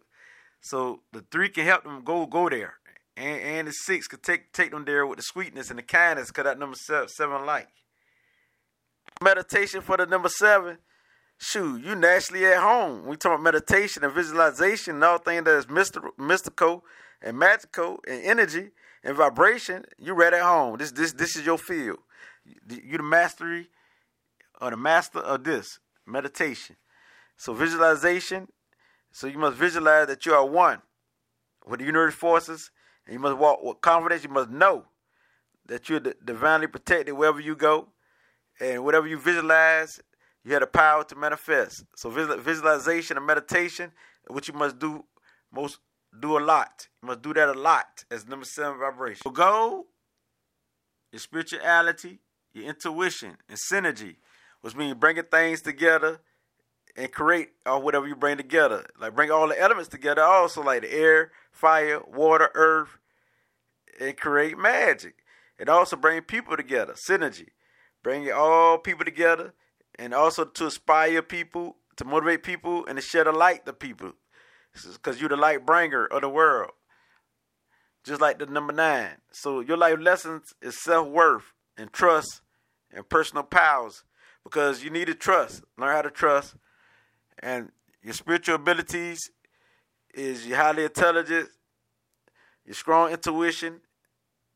so 0.61 1.01
the 1.11 1.23
three 1.29 1.49
can 1.49 1.65
help 1.65 1.83
them 1.83 2.01
go 2.05 2.25
go 2.27 2.47
there. 2.49 2.75
And 3.17 3.41
and 3.41 3.67
the 3.67 3.73
six 3.73 4.07
can 4.07 4.21
take 4.21 4.53
take 4.53 4.71
them 4.71 4.85
there 4.85 5.05
with 5.05 5.17
the 5.17 5.23
sweetness 5.23 5.69
and 5.69 5.77
the 5.77 5.83
kindness 5.83 6.29
because 6.29 6.45
that 6.45 6.57
number 6.57 6.77
seven, 6.77 7.09
seven 7.09 7.45
like. 7.45 7.67
Meditation 9.21 9.81
for 9.81 9.97
the 9.97 10.05
number 10.05 10.29
seven. 10.29 10.77
Shoot, 11.37 11.83
you 11.83 11.93
naturally 11.93 12.45
at 12.45 12.63
home. 12.63 13.05
We 13.05 13.17
talk 13.17 13.41
meditation 13.41 14.05
and 14.05 14.13
visualization 14.13 14.95
and 14.95 15.03
all 15.03 15.17
things 15.17 15.43
that 15.43 15.57
is 15.57 15.69
mystical, 15.69 16.11
mystical 16.17 16.85
and 17.21 17.37
magical 17.37 17.99
and 18.07 18.23
energy 18.23 18.69
and 19.03 19.17
vibration. 19.17 19.83
You 19.97 20.13
right 20.13 20.33
at 20.33 20.41
home. 20.41 20.77
This 20.77 20.93
this 20.93 21.11
this 21.11 21.35
is 21.35 21.45
your 21.45 21.57
field. 21.57 21.99
You 22.45 22.97
the 22.97 23.03
mastery 23.03 23.69
or 24.61 24.69
the 24.69 24.77
master 24.77 25.19
of 25.19 25.43
this 25.43 25.79
meditation. 26.05 26.75
So 27.37 27.53
visualization. 27.53 28.47
So 29.11 29.27
you 29.27 29.37
must 29.37 29.57
visualize 29.57 30.07
that 30.07 30.25
you 30.25 30.33
are 30.33 30.45
one 30.45 30.81
with 31.65 31.79
the 31.79 31.85
universe 31.85 32.13
forces, 32.13 32.71
and 33.05 33.13
you 33.13 33.19
must 33.19 33.37
walk 33.37 33.63
with 33.63 33.81
confidence. 33.81 34.23
You 34.23 34.29
must 34.29 34.49
know 34.49 34.85
that 35.65 35.89
you're 35.89 35.99
divinely 35.99 36.67
protected 36.67 37.15
wherever 37.15 37.39
you 37.39 37.55
go, 37.55 37.87
and 38.59 38.83
whatever 38.83 39.07
you 39.07 39.17
visualize, 39.17 39.99
you 40.43 40.51
have 40.53 40.61
the 40.61 40.67
power 40.67 41.03
to 41.05 41.15
manifest. 41.15 41.85
So 41.95 42.09
visualization 42.09 43.17
and 43.17 43.25
meditation, 43.25 43.91
which 44.27 44.47
you 44.47 44.53
must 44.53 44.77
do 44.77 45.05
most 45.51 45.79
do 46.19 46.37
a 46.37 46.39
lot. 46.39 46.87
You 47.01 47.07
must 47.07 47.21
do 47.21 47.33
that 47.33 47.49
a 47.49 47.53
lot 47.53 48.05
as 48.11 48.27
number 48.27 48.45
seven 48.45 48.79
vibration. 48.79 49.21
So 49.23 49.31
go 49.31 49.87
your 51.11 51.19
spirituality, 51.19 52.19
your 52.55 52.65
intuition, 52.65 53.37
and 53.49 53.57
synergy, 53.57 54.15
which 54.61 54.75
means 54.75 54.95
bringing 54.95 55.23
things 55.23 55.61
together 55.61 56.21
and 56.95 57.11
create 57.11 57.49
or 57.65 57.81
whatever 57.81 58.07
you 58.07 58.15
bring 58.15 58.37
together. 58.37 58.85
Like 58.99 59.15
bring 59.15 59.29
all 59.29 59.47
the 59.47 59.59
elements 59.59 59.89
together, 59.89 60.23
also 60.23 60.63
like 60.63 60.81
the 60.81 60.93
air, 60.93 61.31
fire, 61.51 62.01
water, 62.07 62.49
earth, 62.55 62.97
and 63.99 64.17
create 64.17 64.57
magic. 64.57 65.15
And 65.57 65.69
also 65.69 65.95
bring 65.95 66.21
people 66.21 66.57
together, 66.57 66.93
synergy. 66.93 67.49
Bring 68.03 68.29
all 68.31 68.77
people 68.77 69.05
together, 69.05 69.53
and 69.97 70.13
also 70.13 70.43
to 70.43 70.65
inspire 70.65 71.21
people, 71.21 71.77
to 71.95 72.05
motivate 72.05 72.43
people, 72.43 72.85
and 72.85 72.97
to 72.97 73.01
share 73.01 73.23
the 73.23 73.31
light 73.31 73.65
to 73.65 73.73
people. 73.73 74.13
Because 74.73 75.19
you're 75.19 75.29
the 75.29 75.37
light 75.37 75.65
bringer 75.65 76.05
of 76.05 76.21
the 76.21 76.29
world. 76.29 76.71
Just 78.03 78.19
like 78.19 78.37
the 78.37 78.45
number 78.45 78.73
nine. 78.73 79.21
So 79.31 79.61
your 79.61 79.77
life 79.77 79.97
lessons 79.99 80.53
is 80.61 80.81
self 80.83 81.07
worth 81.07 81.53
and 81.77 81.91
trust 81.91 82.41
and 82.95 83.07
personal 83.07 83.43
powers. 83.43 84.03
Because 84.43 84.83
you 84.83 84.89
need 84.89 85.05
to 85.05 85.15
trust. 85.15 85.63
Learn 85.77 85.95
how 85.95 86.01
to 86.01 86.11
trust 86.11 86.55
and 87.39 87.71
your 88.01 88.13
spiritual 88.13 88.55
abilities 88.55 89.31
is 90.13 90.47
your 90.47 90.57
highly 90.57 90.83
intelligent, 90.83 91.49
your 92.65 92.75
strong 92.75 93.11
intuition, 93.11 93.81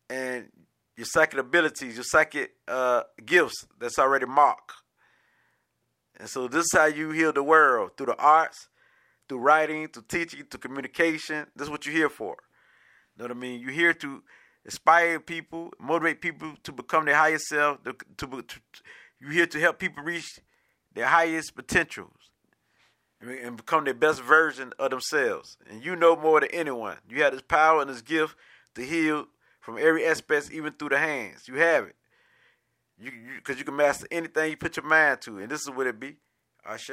and 0.10 0.50
your 0.96 1.06
psychic 1.06 1.40
abilities, 1.40 1.96
your 1.96 2.04
psychic 2.04 2.52
uh, 2.68 3.04
gifts 3.26 3.66
that's 3.80 4.00
already 4.00 4.26
marked. 4.26 4.72
And 6.20 6.30
so 6.30 6.48
this 6.48 6.66
is 6.66 6.72
how 6.74 6.86
you 6.86 7.12
heal 7.12 7.32
the 7.32 7.44
world 7.44 7.92
through 7.96 8.08
the 8.08 8.18
arts, 8.18 8.70
through 9.28 9.40
writing, 9.40 9.88
through 9.88 10.06
teaching, 10.10 10.44
through 10.50 10.60
communication. 10.60 11.48
This 11.56 11.66
is 11.66 11.70
what 11.70 11.86
you're 11.86 11.96
here 11.96 12.10
for. 12.10 12.38
You 13.16 13.24
know 13.24 13.26
what 13.26 13.38
I 13.38 13.40
mean? 13.40 13.62
You're 13.62 13.72
here 13.72 13.94
to 13.94 14.24
inspire 14.66 15.20
people, 15.20 15.72
motivate 15.80 16.22
people 16.22 16.54
to 16.64 16.72
become 16.72 17.06
their 17.06 17.16
highest 17.16 17.48
self. 17.48 17.84
To, 17.84 17.96
to, 18.18 18.42
to 18.42 18.60
you're 19.20 19.32
here 19.32 19.48
to 19.48 19.60
help 19.60 19.80
people 19.80 20.04
reach 20.04 20.40
their 20.94 21.08
highest 21.08 21.56
potentials 21.56 22.32
and 23.22 23.58
become 23.58 23.84
their 23.84 23.94
best 23.94 24.22
version 24.22 24.74
of 24.80 24.92
themselves. 24.92 25.58
And 25.70 25.84
you 25.84 25.96
know 25.96 26.16
more 26.16 26.40
than 26.40 26.50
anyone. 26.52 26.98
You 27.10 27.24
have 27.24 27.34
this 27.34 27.42
power 27.42 27.82
and 27.82 27.90
this 27.90 28.02
gift 28.02 28.36
to 28.76 28.86
heal 28.86 29.26
from 29.60 29.78
every 29.78 30.06
aspect, 30.06 30.52
even 30.52 30.74
through 30.74 30.90
the 30.90 30.98
hands. 30.98 31.48
You 31.48 31.56
have 31.56 31.86
it. 31.86 31.96
You 32.98 33.12
because 33.36 33.56
you, 33.56 33.60
you, 33.60 33.66
can 33.66 33.76
master 33.76 34.08
anything 34.12 34.52
you 34.52 34.58
put 34.58 34.76
your 34.76 34.86
mind 34.86 35.22
to, 35.22 35.38
and 35.38 35.50
this 35.50 35.62
is 35.62 35.70
what 35.70 35.88
it 35.88 36.00
be. 36.00 36.18
Ashe. 36.66 36.92